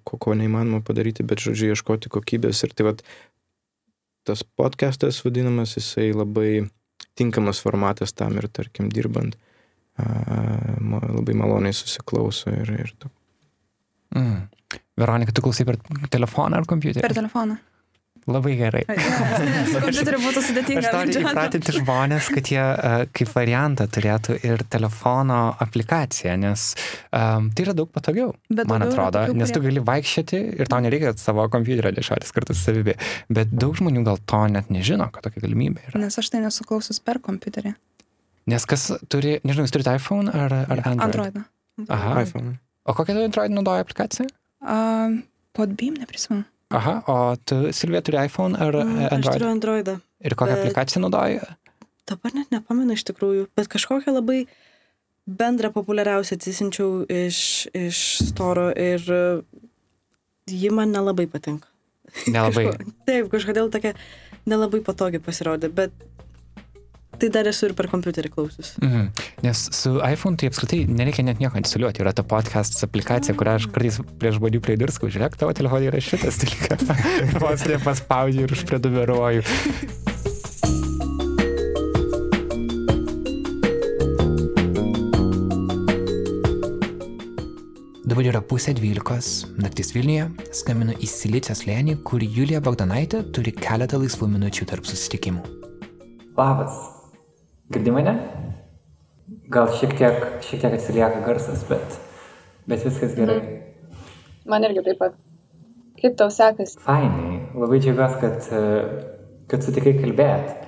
[0.08, 2.64] ko, ko neįmanoma padaryti, bet, žodžiu, ieškoti kokybės.
[2.66, 3.04] Ir tai vad,
[4.26, 6.66] tas podcastas vadinamas, jisai labai
[7.16, 9.38] tinkamas formatas tam ir, tarkim, dirbant,
[9.96, 13.12] labai maloniai susiklauso ir, ir to.
[14.16, 14.44] Mm.
[15.00, 15.80] Veronika, tu klausai per
[16.12, 17.04] telefoną ar kompiuterį?
[17.04, 17.58] Per telefoną.
[18.26, 18.82] Labai gerai.
[18.90, 20.82] Kompiuteriu būtų sudėtinga.
[20.82, 22.64] Aš noriu įpratinti žmonės, kad jie
[23.14, 26.64] kaip variantą turėtų ir telefono aplikaciją, nes
[27.14, 31.14] um, tai yra daug patogiau, bet man atrodo, nes tu gali vaikščioti ir tau nereikia
[31.22, 32.98] savo kompiuterio dešotis kartu su savimi.
[33.30, 36.02] Bet daug žmonių gal to net nežino, kad tokia galimybė yra.
[36.08, 37.76] Nes aš tai nesuklausus per kompiuterį.
[38.50, 41.06] Nes kas turi, nežinau, jūs turite iPhone ar, ar Android?
[41.06, 41.40] Android.
[41.94, 42.18] Aha.
[42.26, 42.58] iPhone.
[42.90, 44.28] O kokią Android naudoji aplikaciją?
[44.66, 45.22] Uh,
[45.54, 46.46] Podbeam, neprisimenu.
[46.74, 49.20] Aha, o tu, Silvija, turi iPhone ar Android?
[49.20, 50.00] Aš turiu Androidą.
[50.26, 50.64] Ir kokią bet...
[50.64, 51.44] aplikaciją naudoji?
[52.10, 54.46] Dabar net nepamenu iš tikrųjų, bet kažkokią labai
[55.26, 57.40] bendrą populiariausią atsisinčiau iš,
[57.74, 59.06] iš storo ir
[60.46, 61.70] ji man nelabai patinka.
[62.30, 62.68] Nelabai.
[62.72, 63.96] Kažko, taip, kažkodėl tokia
[64.50, 65.94] nelabai patogi pasirodė, bet
[67.22, 68.74] tai dar esu ir per kompiuterį klausius.
[68.82, 69.10] Mhm.
[69.46, 72.04] Nes su iPhone tai apskritai nereikia net nieko instaliuoti.
[72.06, 76.02] Yra ta podcast aplikacija, kurią aš kartais prieš badį prie dirsku, žiūrėk, tavo telefonai yra
[76.04, 76.90] šitas dalykas.
[77.44, 79.46] Vos nepaspaudžiu ir užpredumeruoju.
[88.06, 89.28] Dabar yra pusė dvylikos,
[89.60, 95.44] naktis Vilniuje, skambinu į Silicijos lėnį, kur Julija Bogdanaitė turi keletą laisvų minučių tarp susitikimų.
[96.38, 96.95] Labas.
[97.74, 98.14] Girdi mane?
[99.50, 101.98] Gal šiek tiek, šiek tiek atsilieka garsas, bet,
[102.70, 103.40] bet viskas gerai.
[104.46, 105.16] Man irgi taip pat.
[106.02, 106.78] Kaip tau sekasi?
[106.86, 107.40] Fainai.
[107.58, 110.60] Labai džiaugiuosi, kad, e, kad sutikai kalbėti.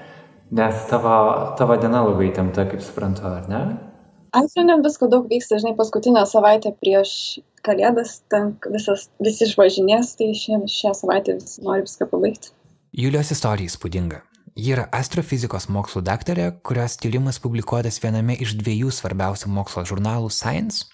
[0.58, 1.14] Nes tavo,
[1.60, 3.62] tavo diena labai įtempta, kaip suprantu, ar ne?
[4.38, 7.12] Šiandien visko daug vyksta, žinai, paskutinę savaitę prieš
[7.66, 12.54] kalėdas, ten visas, visi išvažinės, tai šią, šią savaitę visi nori viską pabaigti.
[12.98, 14.24] Julijos istorija įspūdinga.
[14.58, 20.88] Ji yra astrofizikos mokslų daktarė, kurios tyrimas publikuotas viename iš dviejų svarbiausių mokslo žurnalų Science,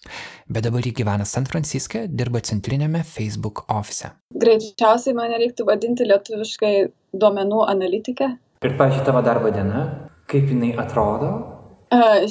[0.52, 4.12] bet dabar ji gyvena San Franciske, dirba centrinėme Facebook ofise.
[4.36, 6.73] Greičiausiai mane reiktų vadinti lietuviškai
[7.15, 8.34] duomenų analitikė.
[8.67, 9.86] Ir pažiūrėjau tavo darbo diena,
[10.28, 11.32] kaip jinai atrodo.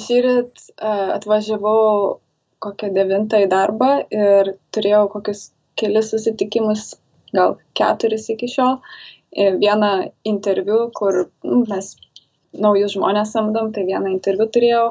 [0.05, 0.67] Šįryt
[1.17, 2.19] atvažiavau
[2.61, 5.47] kokią devintą į darbą ir turėjau kokius
[5.81, 6.91] kelis susitikimus,
[7.33, 8.77] gal keturis iki šiol.
[8.77, 9.91] Ir vieną
[10.29, 11.93] interviu, kur nu, mes
[12.53, 14.85] naujus žmonės samdom, tai vieną interviu turėjau.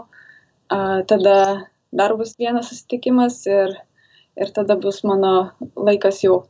[0.72, 1.36] A, tada
[1.92, 3.76] dar bus vienas susitikimas ir,
[4.40, 6.42] ir tada bus mano laikas jau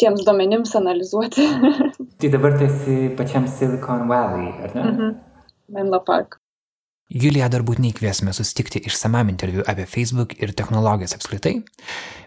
[0.00, 1.44] tiems duomenims analizuoti.
[2.20, 4.84] Tai dabar tu esi pačiam Silicon Valley, ar ne?
[4.84, 5.16] Mhm.
[5.76, 6.38] Menlo Park.
[7.10, 11.56] Juliją dar būtinai kviesime susitikti išsamam interviu apie Facebook ir technologijas apskritai,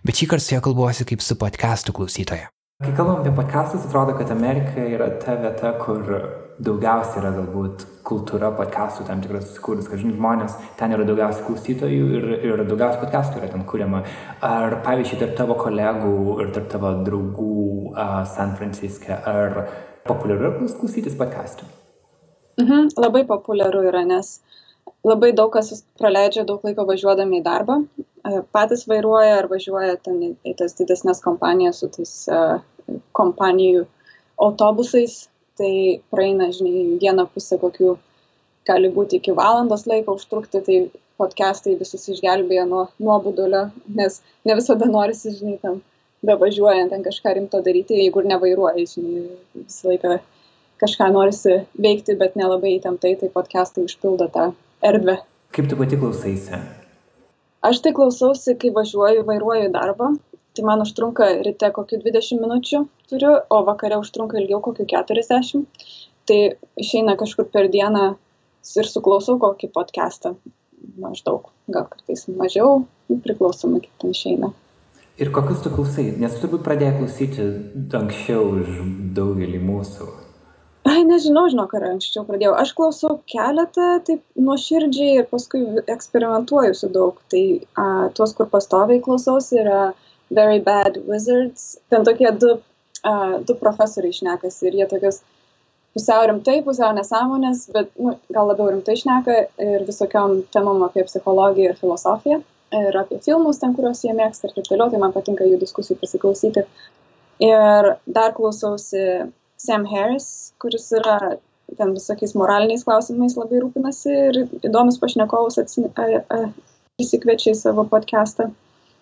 [0.04, 2.50] bet šį kartą su ja kalbuosi kaip su podcastų klausytoja.
[2.84, 6.02] Kai kalbam apie podcastus, atrodo, kad Amerika yra ta vieta, kur
[6.68, 12.10] daugiausiai yra galbūt kultūra podcastų tam tikras susikūrus, kad žinai, žmonės, ten yra daugiausiai klausytojų
[12.18, 14.04] ir, ir daugiausiai podcastų yra ten kuriama.
[14.44, 17.56] Ar pavyzdžiui, tarp tavo kolegų ir tarp tavo draugų
[17.94, 19.62] uh, San Franciske, ar
[20.10, 21.70] populiaru yra klausytis podcastų?
[22.66, 24.42] Mhm, labai populiaru yra, nes
[25.08, 27.86] labai daug kas praleidžia daug laiko važiuodami į darbą,
[28.56, 32.14] patys vairuoja ar važiuoja ten į, į tas didesnės kompanijas su tais
[33.16, 33.86] kompanijų
[34.42, 35.28] autobusais,
[35.60, 37.96] tai praeina, žinai, vieną pusę kokių
[38.68, 40.78] gali būti iki valandos laiko užtrukti, tai
[41.20, 45.82] podcastai visus išgelbėja nuo nuobodulio, nes ne visada norisi, žinai, tam
[46.26, 49.26] bevažiuojant ten kažką rimto daryti, jeigu ir nevairuoji, žinai,
[49.60, 50.20] visą laiką
[50.84, 54.52] kažką norisi veikti, bet nelabai įtemptai, tai podcastai užpildo tą
[54.84, 55.20] erdvę.
[55.54, 56.64] Kaip tu pati klausaisi?
[57.64, 60.14] Aš tai klausausi, kai važiuoju, vairuoju į darbą.
[60.54, 65.64] Tai man užtrunka ryte kokių 20 minučių turiu, o vakare užtrunka ilgiau kokių 40.
[66.30, 66.40] Tai
[66.80, 68.04] išeina kažkur per dieną
[68.76, 70.36] ir suklausau kokį podcastą.
[71.00, 72.84] Maždaug, gal kartais mažiau,
[73.24, 74.52] priklausomai kaip ten išeina.
[75.22, 76.10] Ir kokius tu klausai?
[76.20, 77.48] Nes turbūt pradėjai klausyti
[78.00, 78.84] anksčiau už
[79.16, 80.10] daugelį mūsų.
[80.94, 82.54] Ai, nežinau, žinok, ar anksčiau pradėjau.
[82.62, 87.18] Aš klausau keletą, taip nuoširdžiai ir paskui eksperimentuoju su daug.
[87.34, 87.44] Tai
[87.82, 87.86] a,
[88.18, 89.80] tuos, kur pastoviai klausausi, yra
[90.38, 91.66] Very Bad Wizards.
[91.90, 92.58] Ten tokie du,
[93.02, 93.16] a,
[93.48, 95.24] du profesoriai šnekasi ir jie tokius
[95.98, 101.74] pusiau rimtai, pusiau nesąmonės, bet nu, gal labiau rimtai šneka ir visokiam temam apie psichologiją
[101.74, 102.42] ir filosofiją.
[102.74, 106.00] Ir apie filmus ten, kuriuos jie mėgsta ir taip toliau, tai man patinka jų diskusijų
[106.02, 106.66] pasiklausyti.
[107.46, 109.32] Ir dar klausausi
[109.64, 111.38] Sam Harris, kuris yra
[111.78, 115.62] ten visokiais moraliniais klausimais labai rūpinasi ir įdomus pašnekovus
[117.02, 118.50] įsikviečia į savo podcastą.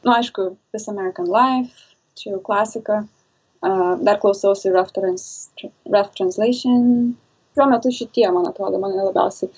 [0.02, 3.04] Na, nu, aišku, This American Life, čia jau klasika.
[3.62, 5.52] Uh, dar klausausi Rough, trans,
[5.86, 7.13] rough Translation.
[7.54, 9.52] Šiuo metu šitie, man atrodo, mane labiausiai,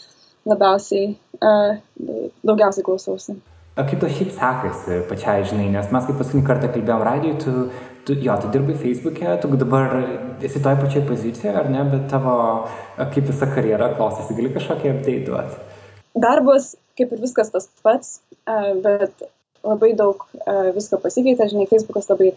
[0.49, 1.77] labiausiai uh,
[2.43, 3.37] daugiausiai klausausi.
[3.73, 7.53] O kaip to šiaip sekasi pačiai, žinai, nes mes kaip paskutinį kartą kalbėjom radijui, tu,
[8.05, 9.95] tu, jo, tu dirbai Facebook'e, tu dabar
[10.43, 12.35] esi toj pačioj pozicijoje, ar ne, bet tavo,
[12.97, 15.61] kaip visa karjera klostėsi, gali kažkokį update duoti?
[16.25, 18.17] Darbas, kaip ir viskas tas pats,
[18.83, 19.25] bet
[19.63, 20.25] labai daug
[20.75, 22.33] visko pasikeitė, žinai, Facebook'as labai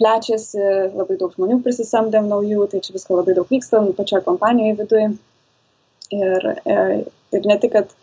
[0.00, 0.62] plečiasi,
[0.98, 5.10] labai daug žmonių prisisamdėm naujų, tai čia visko labai daug vyksta, pačioje kompanijoje viduje.
[6.12, 6.48] Ir,
[7.32, 7.94] ir ne tik, kad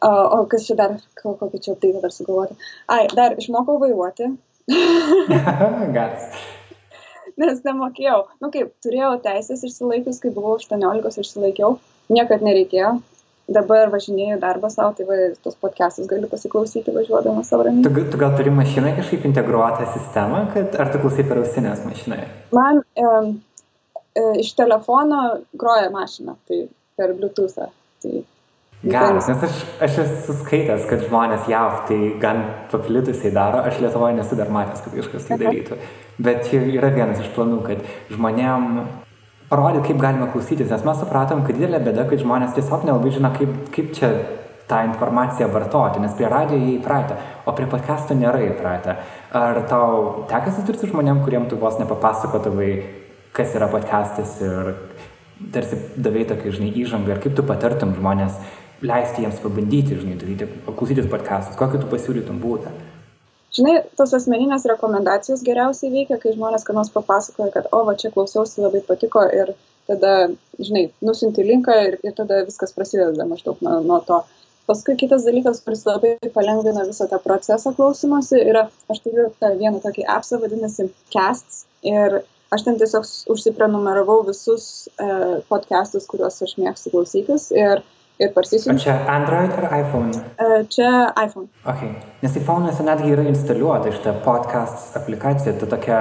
[0.00, 2.56] o kas čia dar, kokį čia tai dar sugalvoti?
[2.88, 4.30] Ai, dar išmokau vairuoti.
[5.96, 6.26] Geras.
[7.40, 8.24] Nes nemokėjau.
[8.42, 11.78] Nu kaip, turėjau teisės išsilaikius, kai buvau 18 išsilaikiau.
[12.12, 12.98] Niekad nereikėjo.
[13.50, 17.82] dabar važinėjau darbą savo, tai va, tos podcastus galiu pasiklausyti važiuodama savo ramiai.
[17.82, 22.20] Tu, tu gal turi mašiną kažkaip integruotą sistemą, kad ar tu klausai per ausinės mašinai?
[22.54, 23.08] Man e,
[24.14, 25.22] e, iš telefono
[25.58, 26.68] groja mašina, tai
[27.00, 27.66] per Bluetooth'ą.
[28.04, 28.22] Tai
[28.82, 32.38] Geras, nes aš, aš esu skaitęs, kad žmonės JAV tai gan
[32.72, 35.76] paplitusiai daro, aš Lietuvoje nesu dar matęs, kad kažkas tai darytų.
[36.16, 38.70] Bet čia yra vienas iš planų, kad žmonėm
[39.50, 43.32] parodyti, kaip galima klausytis, nes mes supratom, kad didelė bėda, kad žmonės tiesiog nelabai žino,
[43.36, 44.10] kaip, kaip čia
[44.70, 48.96] tą informaciją vartoti, nes prie radio jie įpratę, o prie podcastų nėra įpratę.
[49.36, 52.70] Ar tau tekasi dirbti su žmonėm, kuriem tu vos nepapasakotavai,
[53.36, 54.72] kas yra podcastas ir
[55.52, 58.38] tarsi davai tokį, žinai, įžangą ir kaip tu patartum žmonės
[58.86, 62.72] leisti jiems pabandyti, žinai, daryti, klausytis podcastus, kokį tu pasiūlytum būdą.
[63.56, 68.12] Žinai, tos asmeninės rekomendacijos geriausiai veikia, kai žmonės ką nors papasakoja, kad, o, va čia
[68.14, 69.52] klausiausi, labai patiko ir
[69.90, 70.12] tada,
[70.62, 74.20] žinai, nusinti linką ir, ir tada viskas prasideda maždaug nuo, nuo to.
[74.70, 79.80] Paskui kitas dalykas, kuris labai palengvina visą tą procesą klausimasi, yra, aš turiu tą vieną
[79.82, 82.20] tokį appsą, vadinasi Casts, ir
[82.54, 87.48] aš ten tiesiog užsiprenumeravau visus uh, podcastus, kuriuos aš mėgstu klausytis.
[87.50, 87.82] Ir
[88.20, 88.84] ir parsisiunčiu.
[88.84, 90.12] Čia Android ar iPhone?
[90.72, 91.48] Čia iPhone.
[91.64, 91.94] Okay.
[92.22, 96.00] Nes iPhone'uose netgi yra instaliuota šitą podcast aplikaciją, tai tokia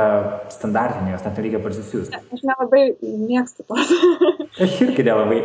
[0.54, 2.24] standartinė, jos net nereikia parsisiųsti.
[2.36, 3.80] Aš nelabai mėgstu to.
[4.66, 5.42] aš irgi nelabai.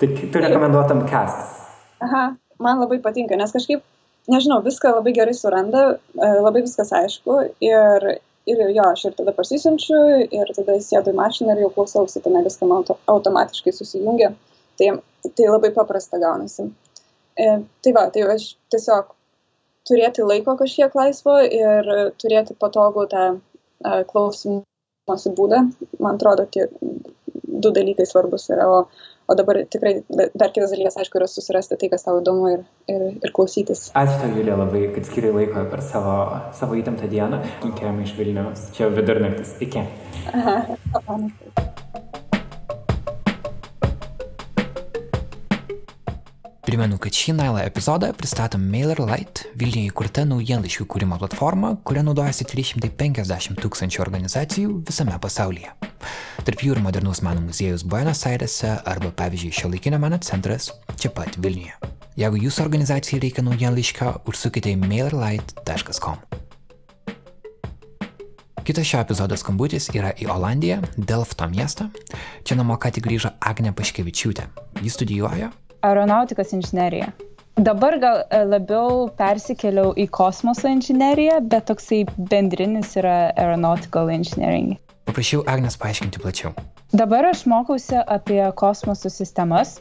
[0.00, 1.64] tai tu rekomenduotum Casts.
[2.04, 2.28] Aha,
[2.62, 3.82] man labai patinka, nes kažkaip,
[4.30, 5.84] nežinau, viską labai gerai suranda,
[6.14, 11.16] e, labai viskas aišku ir ir jo, aš ir tada parsisiunčiu, ir tada sėdu į
[11.16, 14.34] mašiną ir jau klausausi, ten viską man auto, automatiškai susijungia.
[14.78, 14.96] Tai
[15.32, 16.62] tai labai paprasta gaunasi.
[17.36, 17.44] E,
[17.80, 19.14] tai va, tai aš tiesiog
[19.88, 25.64] turėti laiko kažkiek laisvo ir turėti patogų tą e, klausimosi būdą,
[25.98, 26.68] man atrodo, tie
[27.64, 28.78] du dalykai svarbus yra, o,
[29.26, 33.04] o dabar tikrai dar kitas dalykas, aišku, yra susirasti tai, kas tau įdomu ir, ir,
[33.24, 33.88] ir klausytis.
[33.96, 36.16] Ačiū tau, Julija, labai, kad skiriai laiko per savo,
[36.56, 37.40] savo įtemptą dieną.
[37.64, 38.68] Linkėjom iš Vilnius.
[38.76, 39.56] Čia vidurnaktis.
[39.64, 39.86] Iki.
[40.34, 40.58] Aha,
[46.74, 53.62] Primenu, kad šį Nailą epizodą pristatom MailerLite, Vilniuje įkurta naujienlaiškių kūrimo platforma, kuria naudojasi 350
[53.62, 55.70] tūkstančių organizacijų visame pasaulyje.
[56.42, 61.14] Tarp jų ir modernaus meno muziejus Buenos Airese arba, pavyzdžiui, šio laikinio meno centras čia
[61.14, 61.78] pat Vilniuje.
[62.18, 66.24] Jeigu jūsų organizacijai reikia naujienlaiškio, užsukite į mailerlite.com.
[68.66, 71.92] Kitas šio epizodo skambutis yra į Olandiją, Delfto miestą.
[72.42, 74.50] Čia namo ką tik grįžo Agne Paškevičiūtė.
[74.82, 75.54] Jis studijuoja
[75.84, 77.12] aeronautikos inžineriją.
[77.54, 82.00] Dabar gal e, labiau persikėliau į kosmoso inžineriją, bet toksai
[82.32, 84.74] bendrinis yra aeronautical engineering.
[85.06, 86.50] Paprašiau Agnes paaiškinti plačiau.
[86.94, 89.76] Dabar aš mokausi apie kosmoso sistemas,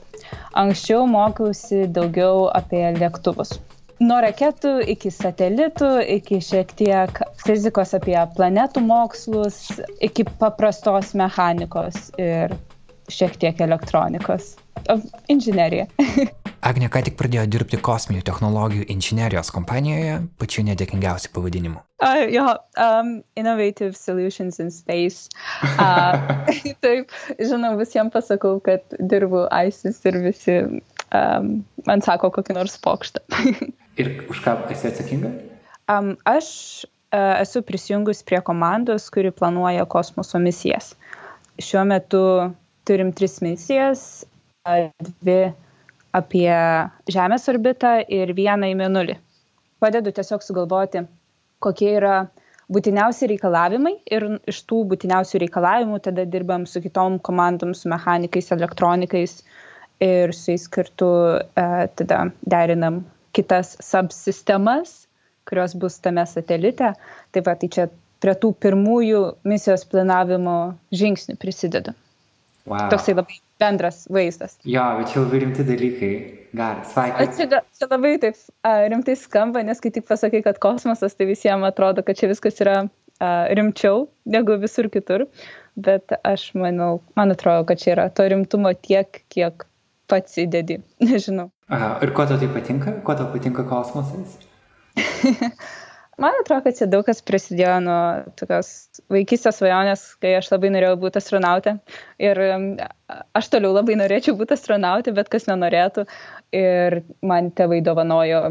[0.57, 3.57] anksčiau mokiausi daugiau apie lėktuvus.
[4.03, 9.63] Nuo raketų iki satelitų, iki šiek tiek fizikos apie planetų mokslus,
[10.01, 12.53] iki paprastos mechanikos ir
[13.09, 14.53] šiek tiek elektronikos
[15.27, 15.85] inžineriją.
[16.63, 21.81] Agne ką tik pradėjo dirbti kosminių technologijų inžinerijos kompanijoje, pačiu nedėkingiausiu pavadinimu.
[21.99, 22.45] Uh, jo,
[22.79, 25.27] um, Innovative Solutions in Space.
[25.75, 26.15] Uh,
[26.85, 31.51] taip, žinau, visiems pasakau, kad dirbu ISIS ir visi um,
[31.87, 33.23] man sako kokį nors pokštą.
[33.99, 35.35] ir už ką esi atsakinga?
[35.91, 36.47] Um, aš
[36.87, 40.93] uh, esu prisijungus prie komandos, kuri planuoja kosmoso misijas.
[41.59, 42.23] Šiuo metu
[42.87, 44.23] turim tris misijas
[44.63, 45.51] dvi
[46.15, 46.53] apie
[47.11, 49.17] Žemės orbitą ir vieną į Mėnulį.
[49.83, 51.01] Padedu tiesiog sugalvoti,
[51.63, 52.13] kokie yra
[52.71, 59.41] būtiniausi reikalavimai ir iš tų būtiniausių reikalavimų tada dirbam su kitom komandom, su mechanikais, elektronikais
[59.99, 61.67] ir su jais kartu e,
[61.99, 63.03] tada derinam
[63.35, 65.09] kitas subsistemas,
[65.49, 66.93] kurios bus tame satelite.
[67.35, 67.89] Taip pat tai čia
[68.23, 71.97] prie tų pirmųjų misijos planavimo žingsnių prisidedu.
[72.63, 72.87] Wow.
[72.93, 74.57] Toksai labai bendras vaizdas.
[74.67, 76.13] Jo, bet čia labai rimti dalykai.
[76.53, 77.33] Gerai, sveikinam.
[77.37, 81.65] Čia, čia labai taip a, rimtai skamba, nes kai tik pasakai, kad kosmosas, tai visiems
[81.65, 85.25] atrodo, kad čia viskas yra a, rimčiau negu visur kitur.
[85.73, 89.65] Bet aš manau, man atrodo, kad čia yra to rimtumo tiek, kiek
[90.11, 90.83] pats įdedi.
[91.09, 91.49] Nežinau.
[91.73, 92.99] Aha, ir kuo tau tai patinka?
[93.07, 94.37] Kuo tau patinka kosmosas?
[96.17, 98.01] Man atrodo, kad čia daug kas prisidėjo nuo
[98.37, 98.67] tokios
[99.13, 101.73] vaikystės svajonės, kai aš labai norėjau būti astronautė.
[102.21, 102.41] Ir
[103.33, 106.05] aš toliau labai norėčiau būti astronautė, bet kas nenorėtų.
[106.53, 108.43] Ir man tėvai dovanojo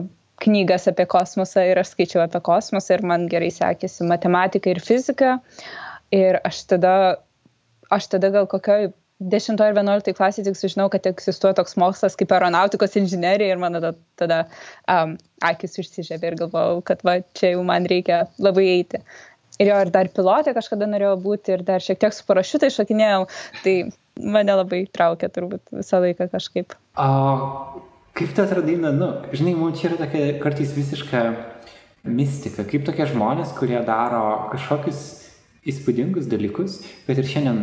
[0.43, 5.37] knygas apie kosmosą ir aš skaičiau apie kosmosą ir man gerai sekėsi matematika ir fizika.
[6.13, 6.97] Ir aš tada,
[7.95, 8.91] aš tada gal kokioj
[9.33, 13.81] 10 ar 11 klasėje tik sužinau, kad egzistuoja toks mokslas kaip aeronautikos inžinierija ir mano
[13.83, 14.39] tada, tada
[14.91, 19.03] um, akis išsižėbė ir galvojau, kad va, čia jau man reikia labai eiti.
[19.61, 23.27] Ir jo, ir dar pilotė kažkada norėjau būti ir dar šiek tiek su parašiutai šokinėjau,
[23.63, 23.77] tai
[24.19, 26.75] mane labai traukė turbūt visą laiką kažkaip.
[26.99, 27.09] O
[28.19, 29.11] kaip tu atradai menu?
[29.33, 31.25] Žinai, mums čia yra tokia kartais visiška
[32.09, 35.03] mistika, kaip tokie žmonės, kurie daro kažkokius
[35.69, 37.63] įspūdingus dalykus, bet ir šiandien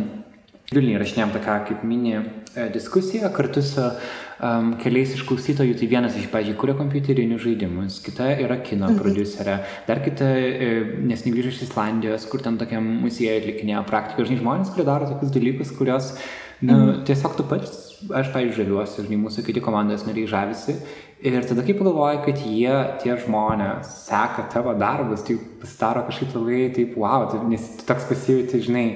[0.70, 2.22] Vilniuje rašinėjom tokią kaip mini e,
[2.70, 5.72] diskusiją kartu su um, keliais iš klausytojų.
[5.80, 9.00] Tai vienas iš, pažiūrėjau, kuria kompiuterinius žaidimus, kita yra kino mhm.
[9.02, 9.56] producerė,
[9.88, 10.70] dar kita e,
[11.10, 14.28] nesnei grįžo iš Islandijos, kur ten tokiam muziejui atlikinėjo praktiką.
[14.30, 16.14] Žinai, žmonės, kurie daro tokius dalykus, kurios,
[16.62, 17.04] na, nu, mhm.
[17.10, 20.78] tiesiog tu pats, aš, pavyzdžiui, žaviuosi, žinai, mūsų kiti komandos nariai žavisi.
[21.26, 26.68] Ir tada kai pagalvoji, kad jie, tie žmonės, seka tavo darbus, tai pasidaro kažkaip labai
[26.78, 28.86] taip, wow, tai, nes tu toks pasijauti, žinai,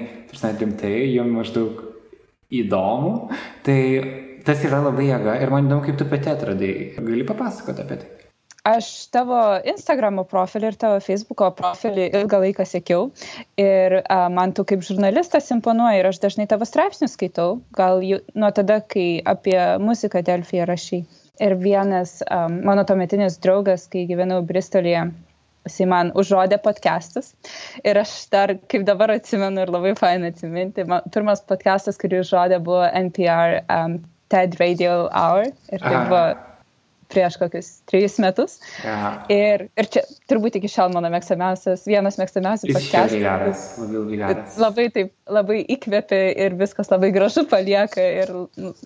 [0.41, 1.81] tarsi rimtai, jom maždaug
[2.53, 3.31] įdomu.
[3.65, 3.79] Tai
[4.45, 6.75] tas yra labai jėga ir man įdomu, kaip tu pati atradai.
[6.99, 8.11] Gali papasakoti apie tai?
[8.65, 9.37] Aš tavo
[9.69, 13.11] Instagramo profilį ir tavo Facebooko profilį ilgą laiką sekiau
[13.61, 18.17] ir a, man tu kaip žurnalistas imponuoja ir aš dažnai tavo straipsnius skaitau, gal jau,
[18.33, 21.03] nuo tada, kai apie muziką Delfiją rašy.
[21.45, 25.11] Ir vienas um, mano tuometinis draugas, kai gyvenau Bristolyje,
[25.65, 27.33] jisai man užrodė podcastus.
[27.85, 32.61] Ir aš dar, kaip dabar atsimenu ir labai fain atsiminti, man, pirmas podcastas, kurį užrodė,
[32.63, 34.01] buvo NPR um,
[34.33, 35.49] TED Radio Hour.
[35.71, 36.03] Ir tai Aha.
[36.09, 36.25] buvo
[37.13, 38.55] prieš kokius trejus metus.
[38.89, 39.11] Aha.
[39.33, 43.19] Ir, ir čia turbūt iki šiol mano mėgstamiausias, vienas mėgstamiausių podcastų.
[43.21, 44.57] Geras, labai, labai geras.
[44.61, 48.33] Labai taip, labai įkvėpia ir viskas labai gražu palieka ir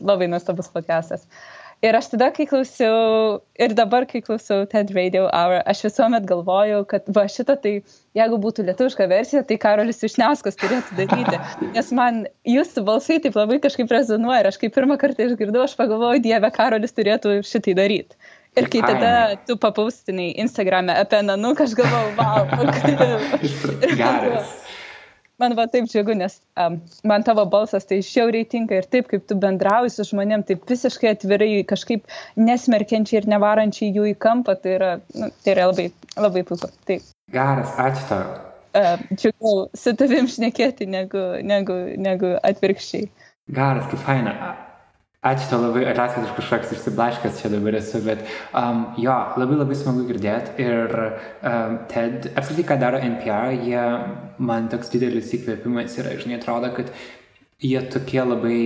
[0.03, 1.23] labai nuostabus podcastas.
[1.23, 6.25] Uh, Ir aš tada, kai klausiau, ir dabar, kai klausau TED Radio Hour, aš visuomet
[6.27, 7.71] galvojau, kad va šitą tai,
[8.19, 11.39] jeigu būtų lietuviška versija, tai Karolis Višniauskas turėtų daryti.
[11.77, 15.77] Nes man jūsų balsai taip labai kažkaip rezonuoja ir aš kai pirmą kartą išgirdau, aš
[15.79, 18.19] pagalvojau, Dieve, Karolis turėtų šitai daryti.
[18.59, 19.13] Ir kai tada
[19.47, 22.43] tu papaustinai Instagram'e apie nanuką, aš galvojau, wow,
[24.01, 24.51] geras
[25.41, 26.77] man va taip džiugu, nes um,
[27.07, 31.13] man tavo balsas tai šiauriai tinka ir taip, kaip tu bendrauji su žmonėm, taip visiškai
[31.15, 32.05] atvirai, kažkaip
[32.39, 36.71] nesmerkiančiai ir nevarančiai jų į kampą, tai yra, nu, tai yra labai, labai puiku.
[36.89, 37.09] Taip.
[37.33, 38.37] Geras, ačiū tau.
[38.69, 43.09] Uh, džiugiau su tavim šnekėti negu, negu, negu atvirkščiai.
[43.49, 44.35] Geras, kaip faina.
[45.19, 48.21] Ačiū tau labai, atleisk, kad aš kažkoks išsiblaškęs čia dabar esu, bet
[48.55, 53.81] um, jo, labai labai smagu girdėti ir um, TED, apskritai, ką daro NPR, jie
[54.39, 56.93] man toks didelis įkvėpimas yra, žinai, atrodo, kad
[57.59, 58.61] jie tokie labai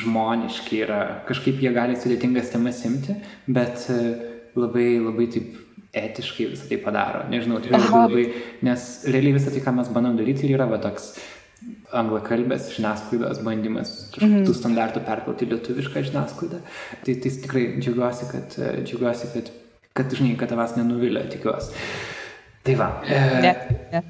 [0.00, 4.08] žmoniški yra, kažkaip jie gali sudėtingas temas imti, bet uh,
[4.56, 5.60] labai labai taip
[5.92, 9.92] etiškai visą tai padaro, nežinau, tai yra labai, labai, nes realiai visą tai, ką mes
[9.92, 11.18] bandom daryti, yra va toks
[11.94, 16.60] anglakalbės žiniasklaidos bandymas kažkokių mm standartų perkelti lietuvišką žiniasklaidą.
[17.04, 19.52] Tai, tai tikrai džiaugiuosi, kad, džiaugiuosi, kad,
[19.96, 21.86] kad žinai, kad tavęs nenuvilia, tikiuosi.
[22.66, 22.90] Tai va.
[23.08, 23.54] E, ne,
[23.94, 24.02] ne.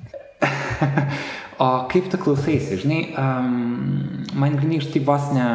[1.65, 5.47] o kaip tu klausaisi, žinai, um, man grinai iš tai vos ne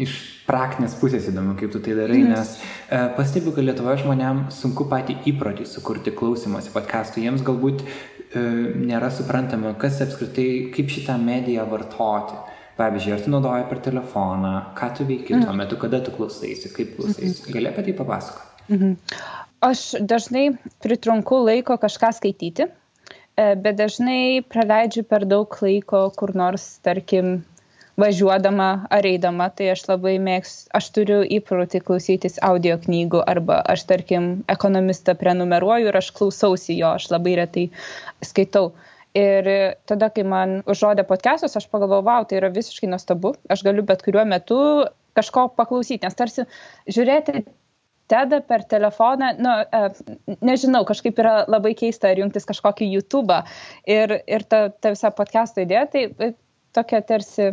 [0.00, 0.16] iš
[0.46, 2.30] praktinės pusės įdomu, kaip tu tai darai, mm.
[2.32, 7.22] nes e, pastebiu, kad Lietuvoje žmonėms sunku patį įprotį sukurti klausimąsi podcastų.
[7.24, 7.84] Jiems galbūt
[8.34, 12.38] nėra suprantama, kas apskritai, kaip šitą mediją vartoti.
[12.80, 15.58] Pavyzdžiui, ar tu naudoji per telefoną, ką tu veiki tuo mhm.
[15.60, 17.42] metu, kada tu klausaisi, kaip klausaisi.
[17.42, 17.52] Mhm.
[17.56, 18.46] Gali apie tai papasakoti?
[18.72, 18.94] Mhm.
[19.60, 20.46] Aš dažnai
[20.80, 22.70] pritrunku laiko kažką skaityti,
[23.36, 27.42] e, bet dažnai praleidžiu per daug laiko kur nors, tarkim,
[27.98, 33.86] važiuodama ar eidama, tai aš labai mėgstu, aš turiu įprotį klausytis audio knygų arba aš,
[33.90, 37.66] tarkim, ekonomistą prenumeruoju ir aš klausausi jo, aš labai retai
[38.24, 38.72] skaitau.
[39.16, 39.46] Ir
[39.90, 44.04] tada, kai man užrodė podcastus, aš pagalvojau, wow, tai yra visiškai nuostabu, aš galiu bet
[44.06, 44.60] kuriuo metu
[45.18, 46.44] kažko paklausyti, nes tarsi
[46.86, 47.42] žiūrėti
[48.10, 49.56] TED per telefoną, nu,
[50.46, 53.36] nežinau, kažkaip yra labai keista ar jungtis kažkokį YouTube
[53.86, 56.32] ir, ir ta, ta visa podcast'o idėja, tai
[56.74, 57.52] tokia tarsi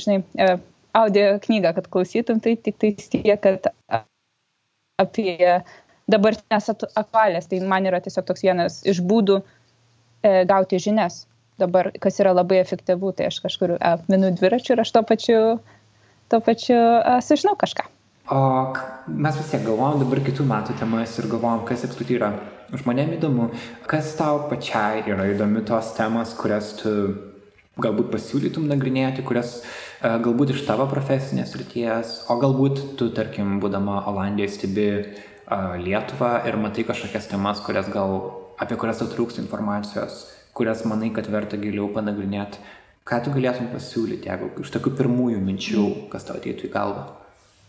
[0.00, 0.56] žinai, e,
[0.96, 3.68] audio knygą, kad klausytum, tai tik tai tiek, kad
[5.02, 5.36] apie
[6.10, 7.48] dabartinės aktualės.
[7.50, 11.24] Tai man yra tiesiog toks vienas iš būdų e, gauti žinias.
[11.60, 13.78] Dabar, kas yra labai efektyvu, tai aš kažkur
[14.12, 15.38] minu dviračių ir aš to pačiu,
[16.32, 17.88] to pačiu e, sužinau kažką.
[18.26, 18.40] O
[19.06, 22.30] mes vis tiek galvojam dabar kitų metų temas ir galvojam, kas apskritai yra
[22.74, 23.52] žmonėm įdomu,
[23.86, 26.92] kas tau pačiai yra įdomi tos temos, kurias tu
[27.82, 34.02] galbūt pasiūlytum nagrinėti, kurias e, galbūt iš tavo profesinės ryties, o galbūt tu, tarkim, būdama
[34.10, 35.02] Olandijoje stebi e,
[35.82, 38.16] Lietuvą ir matai kažkokias temas, kurias gal,
[38.62, 40.24] apie kurias tau trūksta informacijos,
[40.56, 42.64] kurias manai, kad verta giliau panagrinėti.
[43.06, 47.04] Ką tu galėtum pasiūlyti, jeigu iš tokių pirmųjų minčių, kas tau ateitų į galvą?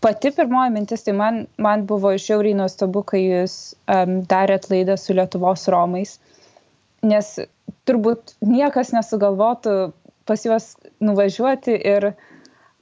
[0.02, 3.54] Pati pirmoji mintis, tai man, man buvo žiauriai nuostabu, kai jūs
[3.90, 6.16] um, darėt laidą su Lietuvos Romais,
[7.06, 7.34] nes
[7.88, 9.76] turbūt niekas nesugalvotų
[10.28, 12.12] pas juos nuvažiuoti ir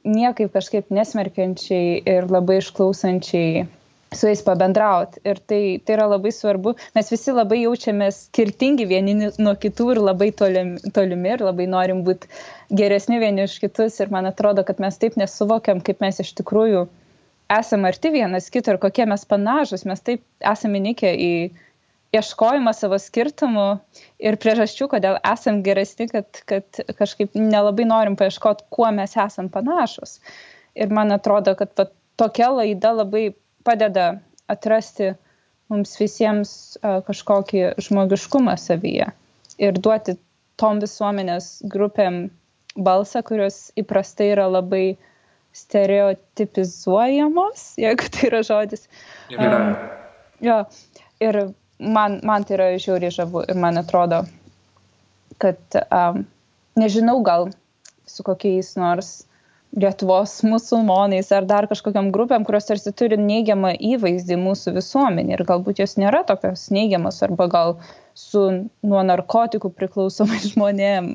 [0.06, 3.66] niekaip kažkaip nesmerkiančiai ir labai išklausančiai
[4.14, 5.20] su jais pabendrauti.
[5.26, 6.74] Ir tai, tai yra labai svarbu.
[6.96, 12.04] Mes visi labai jaučiamės skirtingi vieni nuo kitų ir labai tolimi, tolimi ir labai norim
[12.06, 12.30] būti
[12.78, 13.98] geresni vieni už kitus.
[14.00, 16.86] Ir man atrodo, kad mes taip nesuvokiam, kaip mes iš tikrųjų
[17.52, 19.86] esame arti vienas kito ir kokie mes panašus.
[19.90, 21.32] Mes taip esame įnikę į
[22.16, 23.66] ieškojimą savo skirtumų
[24.22, 30.20] ir priežasčių, kodėl esam geresni, kad, kad kažkaip nelabai norim paieškoti, kuo mes esam panašus.
[30.76, 31.90] Ir man atrodo, kad pat,
[32.20, 33.24] tokia laida labai
[33.66, 34.06] padeda
[34.50, 35.14] atrasti
[35.72, 36.50] mums visiems
[36.82, 39.06] kažkokį žmogiškumą savyje
[39.58, 40.16] ir duoti
[40.60, 42.30] tom visuomenės grupėm
[42.76, 44.96] balsą, kurios įprastai yra labai
[45.56, 48.82] stereotipizuojamos, jeigu tai yra žodis.
[49.32, 49.56] Yra.
[49.56, 49.72] Um,
[50.44, 50.58] jo,
[51.24, 51.34] ir
[51.79, 54.24] man, man tai yra žiauriai žavu ir man atrodo,
[55.43, 56.24] kad um,
[56.79, 57.51] nežinau gal
[58.07, 59.16] su kokiais nors
[59.77, 65.83] Lietuvos musulmonais ar dar kažkokiam grupėm, kurios tarsi turi neigiamą įvaizdį mūsų visuomenį ir galbūt
[65.83, 67.74] jos nėra tokios neigiamas arba gal
[68.16, 68.45] su
[68.87, 71.11] nuo narkotikų priklausomai žmonėm,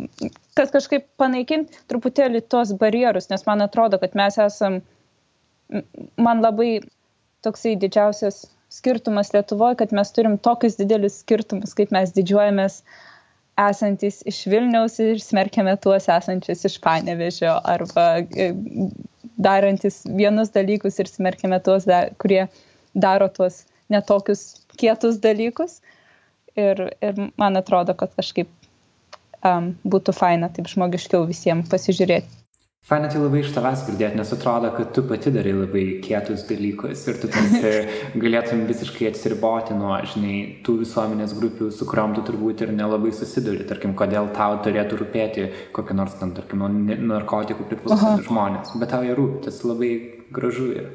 [0.59, 4.82] kad kažkaip panaikinti truputėlį tos barjerus, nes man atrodo, kad mes esam,
[6.22, 6.84] man labai
[7.41, 12.82] toksai didžiausias skirtumas Lietuvoje, kad mes turim tokius didelius skirtumus, kaip mes didžiuojamės
[13.61, 18.51] esantys iš Vilniaus ir smerkiame tuos esančius iš Panevežio arba e,
[19.41, 21.88] darantis vienus dalykus ir smerkiame tuos,
[22.22, 22.45] kurie
[22.95, 24.45] daro tuos netokius
[24.80, 25.82] kietus dalykus.
[26.59, 28.49] Ir, ir man atrodo, kad kažkaip
[29.47, 32.40] um, būtų faina taip žmogiškiau visiems pasižiūrėti.
[32.82, 37.03] Faina tai labai iš tavęs girdėti, nes atrodo, kad tu pati darai labai kietus dalykus
[37.11, 37.73] ir tu tarsi
[38.23, 43.67] galėtum visiškai atsiriboti nuo, žinai, tų visuomenės grupių, su kuriuom tu turbūt ir nelabai susiduri.
[43.69, 45.45] Tarkim, kodėl tau turėtų rūpėti
[45.77, 48.73] kokie nors, ten, tarkim, nuo narkotikų priklausomi žmonės.
[48.82, 49.91] Bet tau jie rūpi, tas labai
[50.34, 50.89] gražu yra.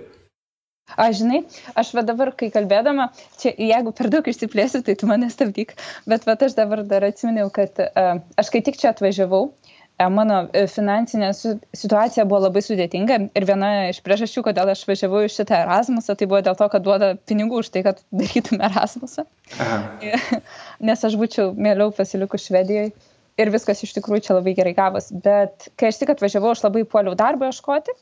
[1.07, 1.41] Aš žinai,
[1.79, 3.09] aš va dabar, kai kalbėdama,
[3.39, 5.79] čia jeigu per daug išsiplėsiu, tai tu mane stabdyk,
[6.11, 9.66] bet va aš dabar dar atsiminiau, kad uh, aš kai tik čia atvažiavau, uh,
[10.13, 15.33] mano e, finansinė situacija buvo labai sudėtinga ir viena iš priežasčių, kodėl aš važiavau į
[15.33, 19.27] šitą Erasmusą, tai buvo dėl to, kad duoda pinigų už tai, kad darytume Erasmusą.
[19.57, 20.41] Aha.
[20.85, 22.93] Nes aš būčiau mieliau pasilikus Švedijoje
[23.41, 25.09] ir viskas iš tikrųjų čia labai gerai gavos.
[25.25, 27.93] Bet kai aš tik atvažiavau, aš labai puoliau darbą ieškoti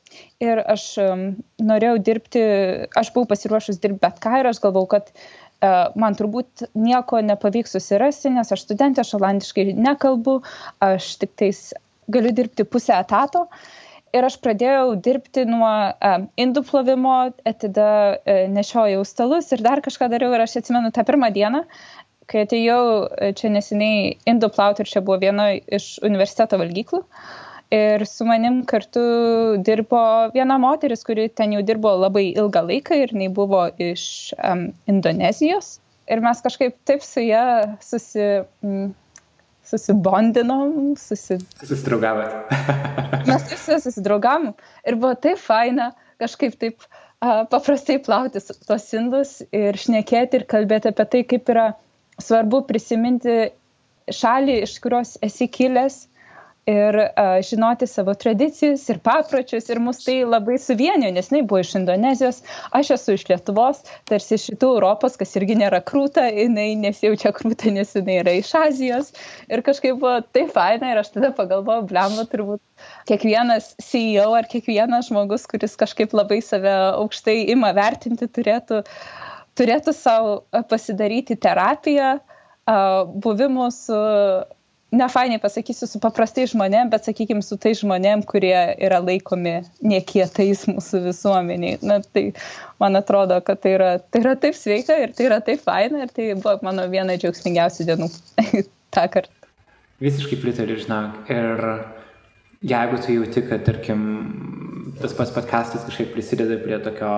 [0.47, 1.25] ir aš um,
[1.63, 2.45] norėjau dirbti,
[2.95, 5.11] aš buvau pasiruošus dirbti bet ką ir aš galvau, kad
[5.97, 10.41] man turbūt nieko nepavyks susirasti, nes aš studentė, aš olandiškai nekalbu,
[10.85, 11.63] aš tik tais
[12.11, 13.47] galiu dirbti pusę etato.
[14.15, 20.07] Ir aš pradėjau dirbti nuo um, indų plovimo, tada uh, nešiojau stalus ir dar kažką
[20.13, 20.31] dariau.
[20.37, 21.65] Ir aš atsimenu tą pirmą dieną,
[22.31, 22.85] kai atėjau
[23.39, 27.03] čia neseniai indų plauti ir čia buvo viena iš universiteto valgyklų.
[27.75, 29.03] Ir su manim kartu
[29.67, 30.01] dirbo
[30.35, 34.05] viena moteris, kuri ten jau dirbo labai ilgą laiką ir jinai buvo iš
[34.39, 35.79] um, Indonezijos.
[36.11, 37.47] Ir mes kažkaip taip su ją
[37.83, 38.29] susi...
[38.63, 38.93] Mm,
[39.65, 41.39] susibondinom, susi...
[41.65, 42.53] susidraugavot.
[43.29, 44.53] Mes visi susidraugavom
[44.85, 50.93] ir buvo taip faina kažkaip taip a, paprastai plauti tos indus ir šnekėti ir kalbėti
[50.93, 51.71] apie tai, kaip yra
[52.21, 53.39] svarbu prisiminti
[54.13, 56.05] šalį, iš kurios esi kilęs
[56.67, 61.61] ir uh, žinoti savo tradicijas ir papročius ir mus tai labai suvienijo, nes jinai buvo
[61.61, 62.41] iš Indonezijos,
[62.77, 67.73] aš esu iš Lietuvos, tarsi iš rytų Europos, kas irgi nėra krūta, jinai nesijaučia krūta,
[67.75, 69.13] nes jinai yra iš Azijos.
[69.53, 72.63] Ir kažkaip buvo taip faina ir aš tada pagalvojau, blemba, turbūt
[73.11, 78.83] kiekvienas CEO ar kiekvienas žmogus, kuris kažkaip labai save aukštai ima vertinti, turėtų,
[79.59, 80.39] turėtų savo
[80.71, 82.17] pasidaryti terapiją,
[83.21, 83.99] buvimu su
[84.97, 91.05] nefainiai pasakysiu su paprastais žmonėm, bet sakykime su tais žmonėm, kurie yra laikomi niekietais mūsų
[91.09, 91.79] visuomeniai.
[91.87, 92.31] Na, tai
[92.83, 96.15] man atrodo, kad tai yra, tai yra taip sveika ir tai yra taip faina ir
[96.15, 98.11] tai buvo mano viena džiaugsmingiausių dienų
[98.95, 99.51] tą kartą.
[100.05, 101.21] Visiškai pritariu, žinok.
[101.33, 101.67] Ir
[102.65, 104.01] jeigu tu jauti, kad, tarkim,
[105.01, 107.13] tas pats podcastas kažkaip prisideda prie tokio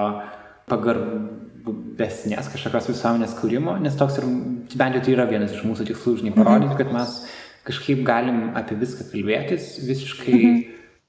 [0.67, 4.27] pagarbesnės kažkokios visuomenės kūrimo, nes toks ir
[4.75, 7.21] bent jau tai yra vienas iš mūsų tikslų, žinai, parodyti, kad mes
[7.67, 10.61] kažkaip galim apie viską kalbėtis visiškai mhm.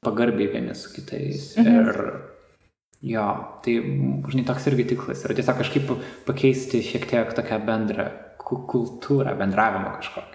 [0.05, 1.51] pagarbiai vieni su kitais.
[1.58, 1.78] Mhm.
[1.82, 3.28] Ir jo,
[3.66, 3.76] tai,
[4.32, 5.93] žinai, toks irgi tikslas yra tiesiog kažkaip
[6.30, 8.10] pakeisti šiek tiek tokią bendrą
[8.47, 10.34] kultūrą, bendravimą kažkokį.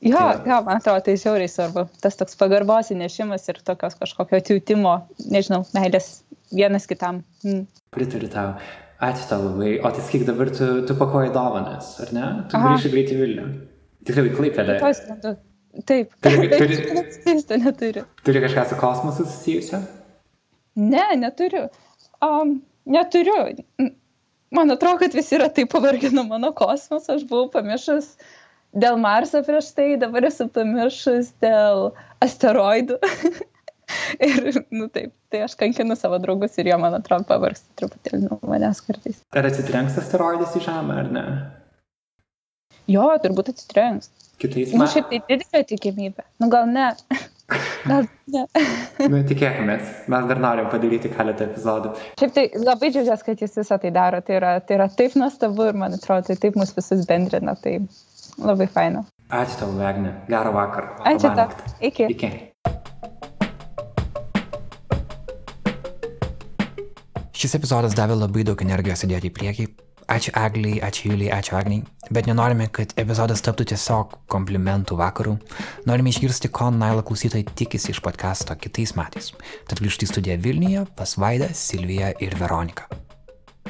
[0.00, 1.84] Jo, jo, man atrodo, tai žiauriai svarbu.
[2.00, 4.94] Tas toks pagarbos įnešimas ir tokios kažkokio atjūtimo,
[5.28, 6.22] nežinau, meilės
[6.56, 7.20] vienas kitam.
[7.44, 7.66] Mm.
[7.92, 8.54] Pritariu tau.
[9.00, 9.74] Ačiū tau labai.
[9.84, 12.24] O tai sakyk, dabar tu, tu pakoji dovanas, ar ne?
[12.48, 13.46] Tu grįžti greitai Vilnių.
[14.08, 15.36] Tikrai klaipėdė.
[15.86, 16.12] Taip.
[16.24, 16.76] Turi, turi,
[17.14, 18.04] Skaisto neturiu.
[18.26, 19.80] turi kažką su kosmosu susijusio?
[20.74, 21.68] Ne, neturiu.
[22.24, 23.46] Um, neturiu.
[24.50, 27.14] Man atrodo, kad visi yra taip pavargę nuo mano kosmoso.
[27.14, 28.16] Aš buvau pamiršus
[28.74, 31.90] dėl Marso prieš tai, dabar esu pamiršus dėl
[32.24, 32.98] asteroidų.
[34.26, 38.38] ir, nu taip, tai aš kankinu savo draugus ir jie, man atrodo, pavargsta truputėlį nuo
[38.50, 39.22] manęs kartais.
[39.36, 41.24] Ar atsitrenks asteroidas į Žemę, ar ne?
[42.90, 44.10] Jo, turbūt atsitrenks.
[44.40, 44.94] Kitais Nu, metais.
[44.96, 46.24] šiaip tai didelė tikimybė.
[46.40, 46.86] Nu, gal ne.
[47.90, 48.44] gal ne.
[49.12, 49.90] Nu, tikėkimės.
[50.12, 51.92] Mes dar norim padaryti keletą epizodų.
[52.20, 54.22] Šiaip tai labai džiaugiuosi, kad jūs visą tai daro.
[54.24, 57.52] Tai yra, tai yra taip nuostabu ir man atrodo, tai taip mus visus bendrina.
[57.60, 57.74] Tai
[58.40, 59.04] labai faina.
[59.30, 60.14] Ačiū tau, Vegne.
[60.32, 60.94] Gerą vakarą.
[61.12, 61.52] Ačiū tau.
[61.90, 62.08] Iki.
[62.16, 62.32] Iki.
[67.40, 69.68] Šis epizodas davė labai daug energijos įdėti į priekį.
[70.10, 71.84] Ačiū Egliai, ačiū Juliai, ačiū Agniai.
[72.10, 75.36] Bet nenorime, kad epizodas taptų tiesiog komplimentų vakarų.
[75.90, 79.34] Norime išgirsti, ko Naila klausytojai tikisi iš podkasto kitais metais.
[79.70, 82.88] Tad grįžti į studiją Vilniuje pas Vaidą, Silviją ir Veroniką.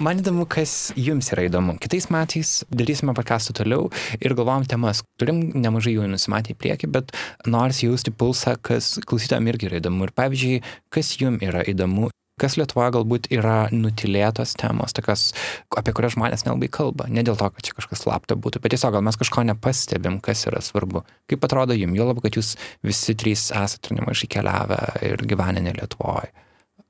[0.01, 1.74] Man įdomu, kas jums yra įdomu.
[1.83, 5.03] Kitais metais darysime podcastą toliau ir galvom temas.
[5.20, 7.12] Turim nemažai jų nusimatę į priekį, bet
[7.45, 10.07] nors jausti pulsą, kas klausytojams irgi yra įdomu.
[10.09, 10.62] Ir pavyzdžiui,
[10.95, 12.09] kas jums yra įdomu,
[12.41, 15.30] kas Lietuvoje galbūt yra nutilėtos temos, tokios,
[15.76, 17.09] apie kurias žmonės nelabai kalba.
[17.12, 20.47] Ne dėl to, kad čia kažkas slapta būtų, bet tiesiog gal mes kažko nepastebim, kas
[20.51, 21.05] yra svarbu.
[21.30, 22.55] Kaip atrodo jums, jo labiau, kad jūs
[22.86, 24.80] visi trys esate nemažai keliavę
[25.11, 26.32] ir gyvenę ne Lietuvoje.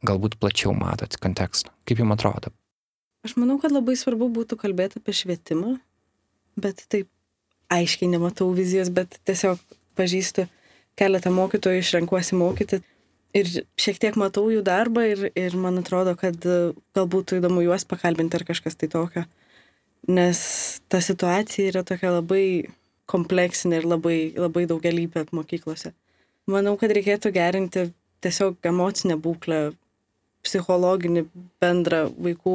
[0.06, 1.74] Galbūt plačiau matot kontekstą.
[1.88, 2.54] Kaip jums atrodo?
[3.26, 5.74] Aš manau, kad labai svarbu būtų kalbėti apie švietimą,
[6.60, 7.10] bet taip
[7.70, 9.60] aiškiai nematau vizijos, bet tiesiog
[9.98, 10.46] pažįstu
[10.98, 12.80] keletą mokytojų, išrenkuosi mokyti
[13.36, 13.50] ir
[13.80, 16.58] šiek tiek matau jų darbą ir, ir man atrodo, kad e,
[16.96, 19.24] gal būtų įdomu juos pakalbinti ar kažkas tai tokio,
[20.08, 20.40] nes
[20.90, 22.44] ta situacija yra tokia labai
[23.10, 25.92] kompleksinė ir labai, labai daugelįpė mokyklose.
[26.50, 27.90] Manau, kad reikėtų gerinti
[28.24, 29.70] tiesiog emocinę būklę,
[30.44, 31.26] psichologinį
[31.60, 32.54] bendrą vaikų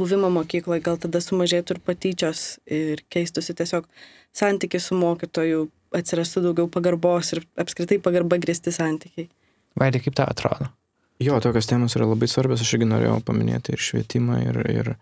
[0.00, 3.86] buvimo mokykloje, gal tada sumažėtų ir patyčios ir keistusi tiesiog
[4.34, 9.28] santykis su mokytoju, atsirastų daugiau pagarbos ir apskritai pagarba grįsti santykiai.
[9.80, 10.70] Vaidai, kaip tau atrodo?
[11.22, 14.94] Jo, tokios temos yra labai svarbios, aš irgi norėjau paminėti ir švietimą, ir, ir...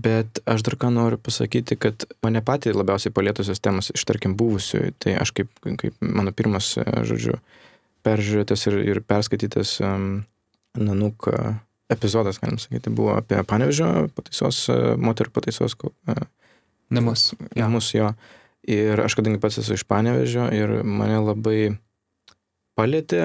[0.00, 4.94] bet aš dar ką noriu pasakyti, kad mane patį labiausiai palietusios temos iš, tarkim, buvusių,
[5.02, 7.36] tai aš kaip, kaip mano pirmas, e, žodžiu,
[8.02, 10.24] peržiūrėtas ir, ir perskaitytas um,
[10.72, 11.40] Nanuk e,
[11.92, 16.22] epizodas, galim sakyti, buvo apie panevežio pataisos, e, moterų pataisos uh,
[16.92, 17.32] Namus.
[17.32, 17.48] Jo.
[17.56, 18.12] namus jo.
[18.68, 21.74] Ir aš kadangi pats esu iš panevežio ir mane labai
[22.78, 23.24] palėtė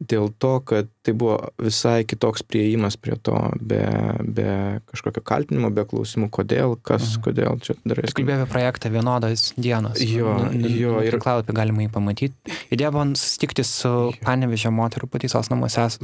[0.00, 3.80] dėl to, kad tai buvo visai kitoks prieimas prie to, be,
[4.24, 4.46] be
[4.88, 7.22] kažkokio kaltinimo, be klausimų, kodėl, kas, Mhm.
[7.26, 8.06] kodėl čia darai.
[8.08, 10.00] Jis kalbėjo apie projektą vienodos dienos.
[10.00, 12.34] Jo, jo, ir- ir klalapį galima jį pamatyti.
[12.72, 15.98] Idėja buvo susitikti su panevežio moterų pataisos namuose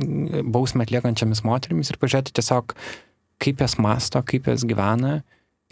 [0.44, 2.74] bausmę atliekančiamis moterimis ir pažiūrėti tiesiog,
[3.40, 5.22] kaip jas masto, kaip jas gyvena.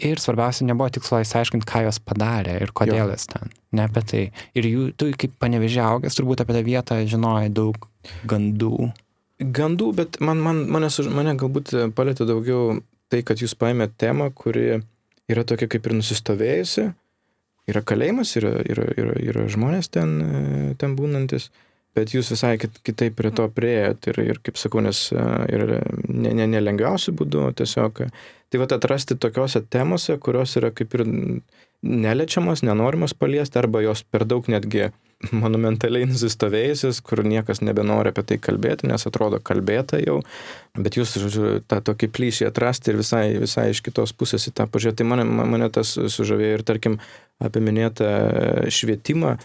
[0.03, 3.53] Ir svarbiausia, nebuvo tikslo įsiaiškinti, ką jos padarė ir kodėl jas ten.
[3.75, 4.23] Ne apie tai.
[4.57, 7.79] Ir jų, tu kaip panevežė augęs, turbūt apie tą vietą žinojai daug
[8.27, 8.89] gandų.
[9.39, 12.81] Gandų, bet man, man, mane, mane galbūt palėtė daugiau
[13.11, 14.81] tai, kad jūs paėmėte temą, kuri
[15.31, 16.89] yra tokia kaip ir nusistovėjusi.
[17.71, 21.49] Yra kalėjimas, yra, yra, yra, yra žmonės ten, e, ten būnantis,
[21.97, 25.23] bet jūs visai kit, kitaip prie to prieėjot ir, ir kaip sakau, nes e,
[25.55, 25.65] ir
[26.05, 28.03] ne, ne, nelengviausių būdų tiesiog.
[28.53, 31.05] Tai va atrasti tokiuose temose, kurios yra kaip ir
[31.85, 34.89] neliečiamos, nenorimos paliesti, arba jos per daug netgi
[35.43, 40.19] monumentaliai nusistovėjusios, kur niekas nebenori apie tai kalbėti, nes atrodo kalbėta jau,
[40.77, 44.69] bet jūs, žodžiu, tą tokį plyšį atrasti ir visai, visai iš kitos pusės į tą
[44.71, 45.01] pažiūrėti.
[45.01, 46.99] Tai mane, mane tas sužavėjo ir, tarkim,
[47.43, 48.09] apie minėtą
[48.73, 49.37] švietimą.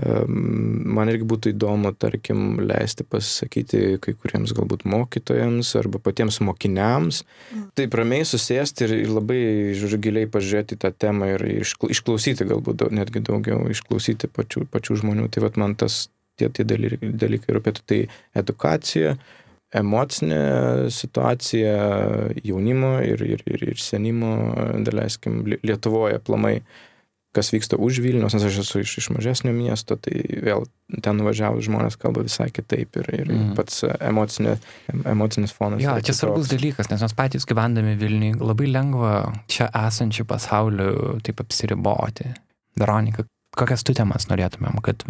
[0.00, 7.18] Man irgi būtų įdomu, tarkim, leisti pasisakyti kai kuriems galbūt mokytojams arba patiems mokiniams.
[7.76, 9.42] Taip ramiai susėsti ir, ir labai,
[9.76, 15.28] žodžiu, giliai pažiūrėti tą temą ir iškla- išklausyti galbūt netgi daugiau, išklausyti pačių, pačių žmonių.
[15.28, 16.06] Tai vad man tas
[16.40, 17.84] tie, tie dalykai, dalykai rūpėtų.
[17.92, 17.98] Tai
[18.40, 19.18] edukacija,
[19.76, 20.40] emocinė
[20.88, 21.74] situacija
[22.48, 24.32] jaunimo ir, ir, ir, ir senimo,
[24.88, 26.62] daleiskim, Lietuvoje aplamai
[27.32, 30.66] kas vyksta už Vilnius, nes aš esu iš, iš mažesnio miesto, tai vėl
[31.02, 33.54] ten nuvažiavus žmonės kalba visai kitaip ir, ir Mm.
[33.56, 34.58] pats emocinė,
[35.08, 35.80] emocinis fonas.
[35.80, 40.90] Jo, čia svarbus dalykas, nes mes patys gyvendami Vilniui labai lengva čia esančių pasaulių
[41.24, 42.34] taip apsiriboti.
[42.76, 43.24] Veronika,
[43.56, 45.04] kokias tu temas norėtumėm, kad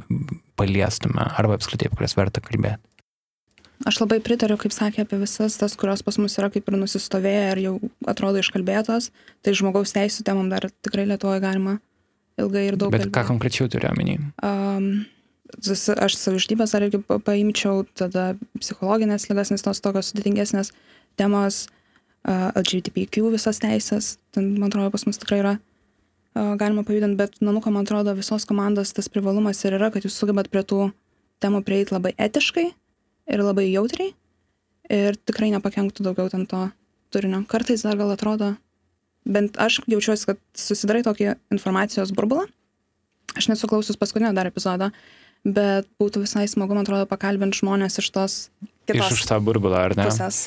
[0.59, 2.83] paliestume, arba apskritai, apie kurias verta kalbėti?
[3.83, 7.47] Aš labai pritariu, kaip sakė, apie visas tas, kurios pas mus yra kaip ir nusistovėję
[7.51, 7.73] ir jau
[8.07, 9.11] atrodo iškalbėtos.
[9.43, 11.81] Tai žmogaus teisų temam dar tikrai Lietuvoje galima
[12.41, 12.93] ilgai ir daug.
[12.95, 14.19] Bet ką konkrečiau turiu omeny?
[14.45, 15.05] Um,
[15.59, 20.73] aš savižudybės dar irgi paimčiau, tada psichologinės lygas, nes tos tokios sudėtingesnės
[21.21, 21.67] temos,
[22.25, 27.39] uh, LGBTQ visas teisės, ten, man atrodo, pas mus tikrai yra uh, galima pajudinti, bet
[27.45, 30.91] Nanuko, man atrodo, visos komandos tas privalumas ir yra, kad jūs sugebat prie tų
[31.43, 32.69] temų prieiti labai etiškai
[33.33, 34.13] ir labai jautriai
[34.93, 36.67] ir tikrai nepakenktų daugiau ten to
[37.13, 37.43] turinio.
[37.49, 38.55] Kartais dar gal atrodo,
[39.29, 42.47] bent aš jaučiuosi, kad susidarai tokį informacijos burbulą.
[43.39, 44.91] Aš nesu klausus paskutinio dar epizodo,
[45.45, 48.37] bet būtų visai smagu, man atrodo, pakalbinti žmonės iš tos
[48.89, 49.09] kitos.
[49.09, 50.11] Iš už tą burbulą, ar ne?
[50.11, 50.47] Pusės.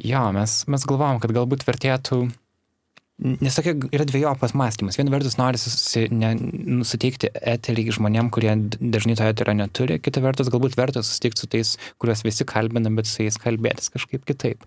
[0.00, 2.24] Jo, mes, mes galvojom, kad galbūt vertėtų
[3.14, 4.96] Nes tokia yra dviejopas mąstymas.
[4.98, 11.02] Viena vertus nori suteikti eterį žmonėm, kurie dažnai to eterio neturi, kita vertus galbūt verta
[11.04, 11.70] susitikti su tais,
[12.02, 14.66] kuriuos visi kalbina, bet su jais kalbėtis kažkaip kitaip.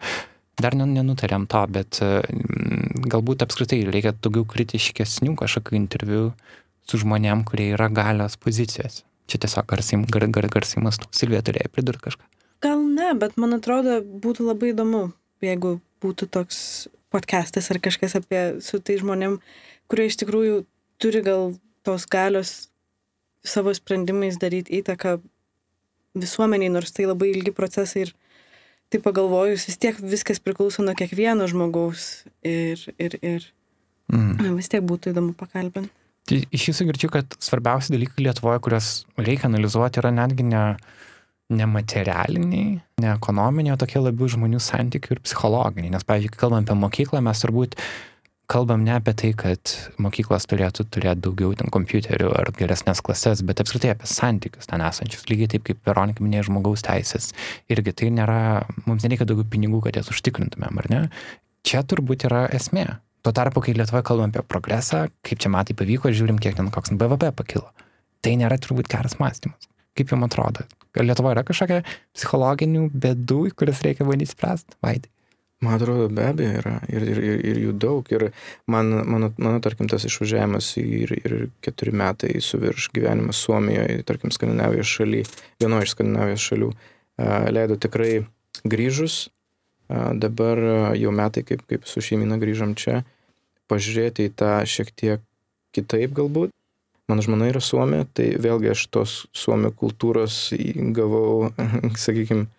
[0.58, 6.24] Dar nenutarėm to, bet mm, galbūt apskritai reikia daugiau kritiškesnių kažkokių interviu
[6.88, 9.03] su žmonėm, kurie yra galios pozicijos.
[9.28, 11.10] Čia tiesiog garsiai, gar, gar, garsiai mastu.
[11.14, 12.26] Silvija turėjo pridurti kažką.
[12.64, 15.03] Gal ne, bet man atrodo būtų labai įdomu,
[15.45, 16.60] jeigu būtų toks
[17.14, 19.38] podcastas ar kažkas apie su tai žmonėm,
[19.91, 20.64] kurie iš tikrųjų
[21.01, 21.53] turi gal
[21.86, 22.72] tos galios
[23.47, 25.20] savo sprendimais daryti įtaką
[26.18, 28.14] visuomeniai, nors tai labai ilgi procesai ir
[28.93, 33.47] tai pagalvojus, vis tiek viskas priklauso nuo kiekvieno žmogaus ir, ir, ir
[34.13, 34.53] mm.
[34.55, 35.91] vis tiek būtų įdomu pakalbinti.
[36.27, 40.63] Tai iš jūsų girdžiu, kad svarbiausi dalykai Lietuvoje, kuriuos reikia analizuoti, yra netgi ne,
[41.55, 42.73] nematerialiniai,
[43.03, 45.93] ne ekonominiai, o tokie labiau žmonių santykių ir psichologiniai.
[45.95, 47.77] Nes, pavyzdžiui, kai kalbam apie mokyklą, mes turbūt
[48.47, 53.59] kalbam ne apie tai, kad mokyklos turėtų turėti daugiau ten kompiuterių ar geresnės klases, bet
[53.63, 55.25] apskritai apie santykius ten esančius.
[55.27, 57.33] Lygiai taip kaip Veronika minėjo žmogaus teisės.
[57.71, 58.39] Irgi tai nėra,
[58.85, 61.01] mums nereikia daugiau pinigų, kad jas užtikrintumėm, ar ne?
[61.67, 62.87] Čia turbūt yra esmė.
[63.25, 66.95] Tuo tarpu, kai Lietuvoje kalbam apie progresą, kaip čia metai pavyko, žiūrim, kiek ten koks
[66.95, 67.67] BVP pakilo.
[68.23, 69.67] Tai nėra turbūt geras mąstymas.
[69.97, 70.63] Kaip jums atrodo?
[70.97, 71.83] Lietuvoje yra kažkokia
[72.15, 74.79] psichologinių bėdų, kurias reikia bandyti spręsti?
[74.85, 75.11] Vaidai.
[75.62, 76.76] Man atrodo, be abejo yra.
[76.91, 78.10] Ir, ir, ir, ir jų daug.
[78.14, 78.28] Ir
[78.70, 81.36] man, mano, mano, tarkim, tas išvažiavimas ir, ir
[81.66, 85.24] keturi metai su virš gyvenimas Suomijoje, tarkim, Skandinavijos šaly,
[85.62, 86.70] vienoje iš Skandinavijos šalių,
[87.58, 88.12] leido tikrai
[88.70, 89.18] grįžus,
[89.89, 90.62] dabar
[90.99, 93.01] jau metai, kaip, kaip su šeimina grįžom čia,
[93.72, 95.26] pažiūrėti į tą šiek tiek
[95.74, 96.53] kitaip galbūt,
[97.08, 100.49] Mano žmona yra Suomė, tai vėlgi aš tos Suomio kultūros
[100.91, 101.53] gavau,
[102.03, 102.49] sakykime,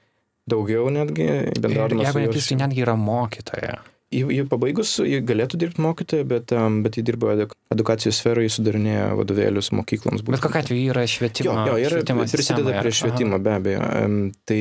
[0.51, 1.29] daugiau netgi.
[1.59, 3.79] Jeigu neklystu, netgi yra mokytoja.
[4.09, 9.19] Ji, ji pabaigus, ji galėtų dirbti mokytoja, bet, um, bet ji dirbo edukacijos sferoje, sudarinėjo
[9.19, 10.23] vadovėlius mokykloms.
[10.25, 11.53] Bet kokia atveju yra švietimo.
[11.69, 12.79] Jo, jo yra, prisideda sistemoje.
[12.81, 13.43] prie švietimo, Aha.
[13.45, 13.83] be abejo.
[13.85, 14.15] Um,
[14.49, 14.61] tai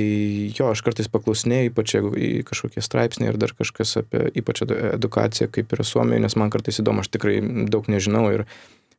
[0.52, 2.12] jo, aš kartais paklausinėjau, ypač jeigu
[2.50, 7.06] kažkokie straipsniai ir dar kažkas apie ypač edukaciją, kaip yra Suomijoje, nes man kartais įdomu,
[7.06, 7.40] aš tikrai
[7.72, 8.44] daug nežinau ir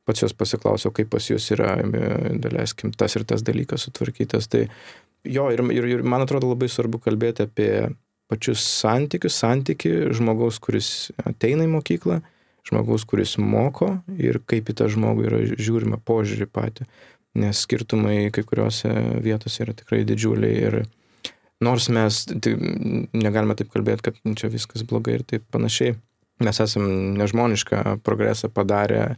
[0.08, 1.74] pats jos pasiklausiau, kaip pas jūs yra,
[2.40, 4.48] daleiskim, tas ir tas dalykas sutvarkytas.
[4.48, 4.64] Tai
[5.28, 7.72] jo, ir, ir, ir man atrodo labai svarbu kalbėti apie
[8.28, 12.20] pačius santykius, santyki žmogaus, kuris ateina į mokyklą,
[12.68, 16.88] žmogaus, kuris moko ir kaip į tą žmogų yra žiūrima požiūrį patį.
[17.38, 18.90] Nes skirtumai kai kuriuose
[19.24, 20.78] vietose yra tikrai didžiuliai ir
[21.64, 22.54] nors mes tai
[23.16, 25.96] negalime taip kalbėti, kad čia viskas blogai ir taip panašiai,
[26.44, 26.86] mes esam
[27.18, 29.16] nežmonišką progresą padarę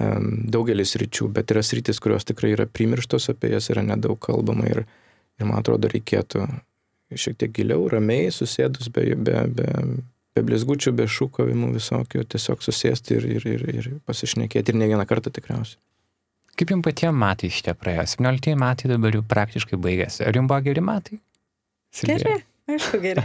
[0.00, 4.84] daugelis ryčių, bet yra sritis, kurios tikrai yra primirštos, apie jas yra nedaug kalbama ir,
[5.40, 6.46] ir man atrodo reikėtų
[7.18, 9.68] šiek tiek giliau, ramiai susėdus, be, be, be,
[10.36, 15.06] be blizgučių, be šūkavimų visokių, tiesiog susėsti ir, ir, ir, ir pasišnekėti ir ne vieną
[15.10, 15.80] kartą tikriausiai.
[16.60, 18.04] Kaip jums patiems metai šitie praėjo?
[18.18, 20.22] 17 metai dabar jau praktiškai baigėsi.
[20.28, 21.20] Ar jums buvo geri metai?
[22.04, 22.40] Geri.
[22.70, 23.24] Aišku, gerai.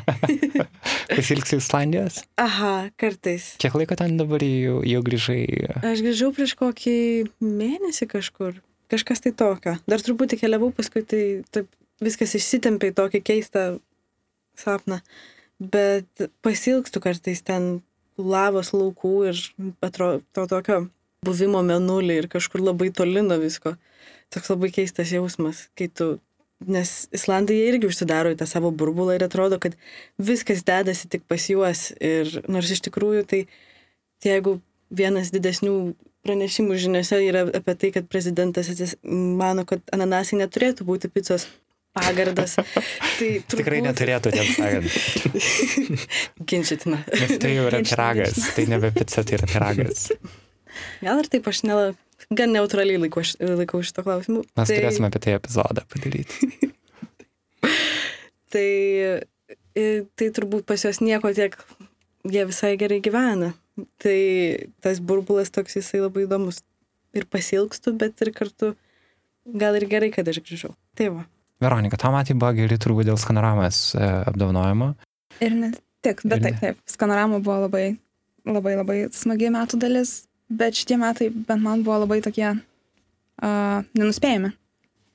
[1.12, 2.22] Pasilgsi Islandijos?
[2.42, 3.52] Aha, kartais.
[3.62, 5.42] Kiek laiko ten dabar jau, jau grįžai?
[5.86, 6.96] Aš grįžau prieš kokį
[7.44, 8.58] mėnesį kažkur.
[8.90, 9.76] Kažkas tai tokio.
[9.90, 11.22] Dar truputį keliavau, paskui tai
[11.54, 11.70] taip,
[12.04, 13.66] viskas išsitempė į tokį keistą
[14.60, 15.02] sapną.
[15.60, 17.80] Bet pasilgstu kartais ten
[18.20, 19.40] lavos laukų ir
[19.84, 20.80] atrodo to tokio
[21.26, 23.76] buvimo menulį ir kažkur labai toli nuo visko.
[24.34, 26.16] Toks labai keistas jausmas, kai tu
[26.66, 29.76] nes Islandai irgi užsidaro į tą savo burbulą ir atrodo, kad
[30.18, 31.90] viskas dedasi tik pas juos.
[32.00, 33.42] Ir nors iš tikrųjų tai,
[34.24, 35.76] tai jeigu vienas didesnių
[36.26, 41.48] pranešimų žiniuose yra apie tai, kad prezidentas mano, kad ananasai neturėtų būti picos
[41.96, 42.56] pagardas.
[42.60, 43.56] Tai turbūt...
[43.58, 46.08] Tikrai neturėtų tiesą sakant.
[46.52, 47.00] Ginčytina.
[47.12, 50.10] Nes tai jau yra piragas, tai nebe pica, tai yra piragas.
[51.02, 51.64] Gal ir taip aš
[52.36, 54.44] gan neutraliai laikau, laikau šito klausimu.
[54.58, 56.52] Mes tai, turėsime apie tai epizodą padaryti.
[58.56, 58.62] Tai,
[59.76, 61.58] i- tai turbūt pas juos nieko tiek,
[62.24, 63.50] jie visai gerai gyvena.
[64.00, 64.16] Tai
[64.86, 66.62] tas burbulas toks jisai labai įdomus.
[67.16, 68.70] Ir pasilgstu, bet ir kartu
[69.60, 70.72] gal ir gerai, kad aš grįžau.
[70.96, 71.26] Tai va.
[71.66, 74.94] Veronika, tau metai buvo geri turbūt dėl skanoramos e, apdovanojimo.
[75.44, 75.72] Ir ne
[76.06, 76.82] tik, bet Ir taip, taip.
[76.90, 77.86] Skanorama buvo labai,
[78.46, 80.16] labai, labai smagi metų dalis,
[80.50, 84.54] bet šitie metai bent man buvo labai tokie uh, nenuspėjami.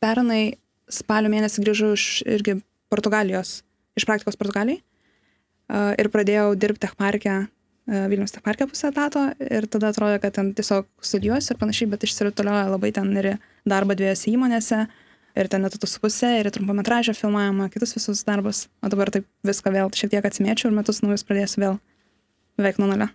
[0.02, 0.42] Pernai
[0.90, 2.58] spalio mėnesį grįžau iš irgi
[2.90, 3.60] Portugalijos,
[3.98, 9.92] iš praktikos Portugalijai uh, ir pradėjau dirbti Techparke, uh, Vilnius Techparke pusę etato ir tada
[9.94, 13.36] atrodė, kad ten tiesiog studijuosiu ir panašiai, bet išsirutuliojo labai ten ir
[13.68, 14.82] darbą dviejose įmonėse
[15.38, 18.66] ir ten etatų su pusė, ir trumpametražio filmavimą, kitus visus darbus.
[18.82, 21.80] O dabar taip viską vėl šiek tiek atsimėčiau ir metus naujus pradėsiu vėl
[22.60, 23.08] beveik nuo nulio.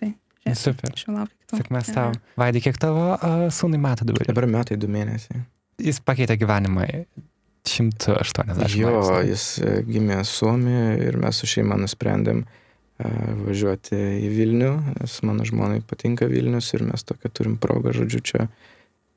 [0.00, 0.60] Tai žiūrėsim.
[0.60, 0.94] Super.
[0.94, 1.60] Aš jau laukiu kitų.
[1.62, 2.12] Sėkmės tau.
[2.40, 4.30] Vaidai, kiek tavo uh, sūnai metų dabar?
[4.30, 5.44] Dabar metai du mėnesiai.
[5.80, 6.86] Jis pakeitė gyvenimą
[7.66, 9.28] 180 Jo, laipsnių.
[9.28, 13.10] jis e, gimė Suomijoje ir mes su šeima nusprendėm e,
[13.44, 18.46] važiuoti į Vilnių, nes mano žmonai patinka Vilnius ir mes tokią turim progą, žodžiu, čia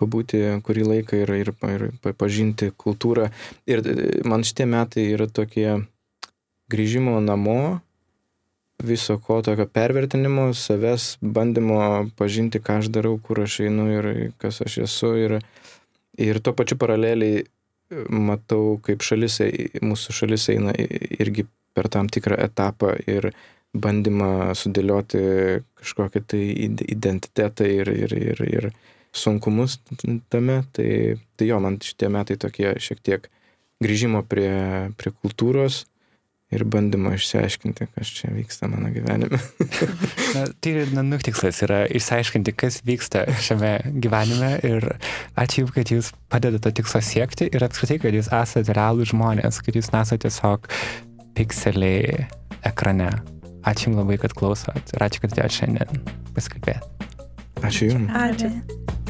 [0.01, 3.29] pabūti kurį laiką ir, ir, ir pa- pažinti kultūrą.
[3.69, 3.95] Ir e,
[4.27, 5.83] man šitie metai yra tokie
[6.73, 7.79] grįžimo namo,
[8.83, 14.61] viso ko tokio pervertinimo, savęs bandymo pažinti, ką aš darau, kur aš einu ir kas
[14.65, 15.13] aš esu.
[15.21, 15.37] Ir,
[16.19, 17.45] ir tuo pačiu paraleliai
[18.09, 23.31] matau, kaip šalis, ei- mūsų šalis eina irgi per tam tikrą etapą ir
[23.73, 25.21] bandymą sudėlioti
[25.81, 28.67] kažkokią tai id- identitetą ir, ir, ir, ir
[29.13, 29.79] sunkumus
[30.33, 30.61] tame.
[30.75, 30.89] Tai,
[31.37, 33.29] tai jo, man šitie metai tokie šiek tiek
[33.83, 34.53] grįžimo prie,
[34.97, 35.83] prie kultūros
[36.53, 39.39] ir bandymo išsiaiškinti, kas čia vyksta mano gyvenime.
[40.35, 44.87] Na, tai ir nanuk tikslas yra išsiaiškinti, kas vyksta šiame gyvenime ir
[45.39, 49.61] ačiū, Jums, kad Jūs padedate to tikslo siekti ir apskritai, kad Jūs esate realūs žmonės,
[49.65, 50.69] kad Jūs nesate tiesiog
[51.37, 52.27] pikseliai
[52.69, 53.11] ekrane.
[53.65, 56.03] Ačiū Jums labai, kad klausot ir ačiū, kad atėjote šiandien
[56.37, 57.09] pasikalbėti.
[57.63, 58.11] Ačiū Jums.
[58.13, 58.51] Ačiū.
[58.53, 59.02] Ačiū,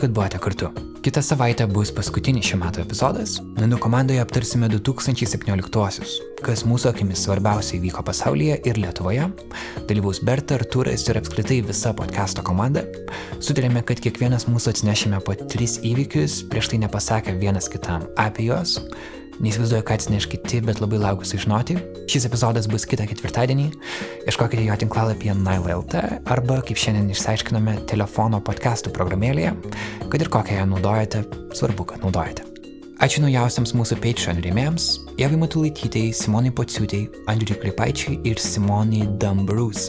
[0.00, 0.68] kad buvote kartu.
[1.02, 3.34] Kitą savaitę bus paskutinis šių metų epizodas.
[3.58, 6.14] Nanu komandoje aptarsime 2017-osius,
[6.46, 9.26] kas mūsų akimis svarbiausiai vyko pasaulyje ir Lietuvoje.
[9.88, 12.86] Dalyvaus Berta, Artūras ir apskritai visa podcast'o komanda.
[13.42, 18.78] Sutarėme, kad kiekvienas mūsų atsinešime po tris įvykius, prieš tai nepasakę vienas kitam apie juos.
[19.40, 21.78] Neįsivaizduoju, ką atsineš kiti, bet labai laukiu sužinoti.
[22.10, 23.70] Šis epizodas bus kitą ketvirtadienį.
[24.28, 29.54] Ieškokite jo tinklalapyje Nile.lt arba, kaip šiandien išsiaiškinome, telefono podcastų programėlėje.
[30.12, 31.24] Kad ir kokią ją naudojate,
[31.56, 32.46] svarbu, kad naudojate.
[33.02, 34.84] Ačiū naujausiams mūsų Patreon rėmėjams-
[35.22, 39.88] Jevai Matulaitytei, Simonai Pociutai, Andriui Klipaičiui ir Simonai Dambrus.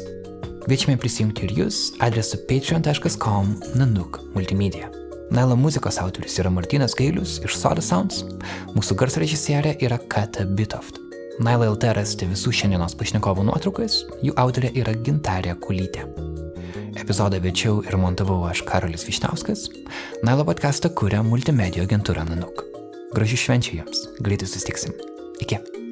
[0.64, 5.03] Kviečiame prisijungti ir jūs adresu patreon.com nanuk multimedia.
[5.34, 8.20] Nailo muzikos autorius yra Martinas Gailius iš Soda Sounds,
[8.76, 11.00] mūsų garso režisierė yra Kata Bitoft.
[11.42, 16.06] Nailo LT rasite visų šiandienos pašnekovų nuotraukas, jų autorė yra Gintarė Kulytė.
[17.02, 19.72] Epizodą večiau ir montavau aš Karolis Višnauskas,
[20.22, 22.68] Nailo podcastą kuria multimedijų agentūra Nanuk.
[23.18, 24.94] Gražių švenčių jums, greitai sustiksim.
[25.42, 25.83] Iki.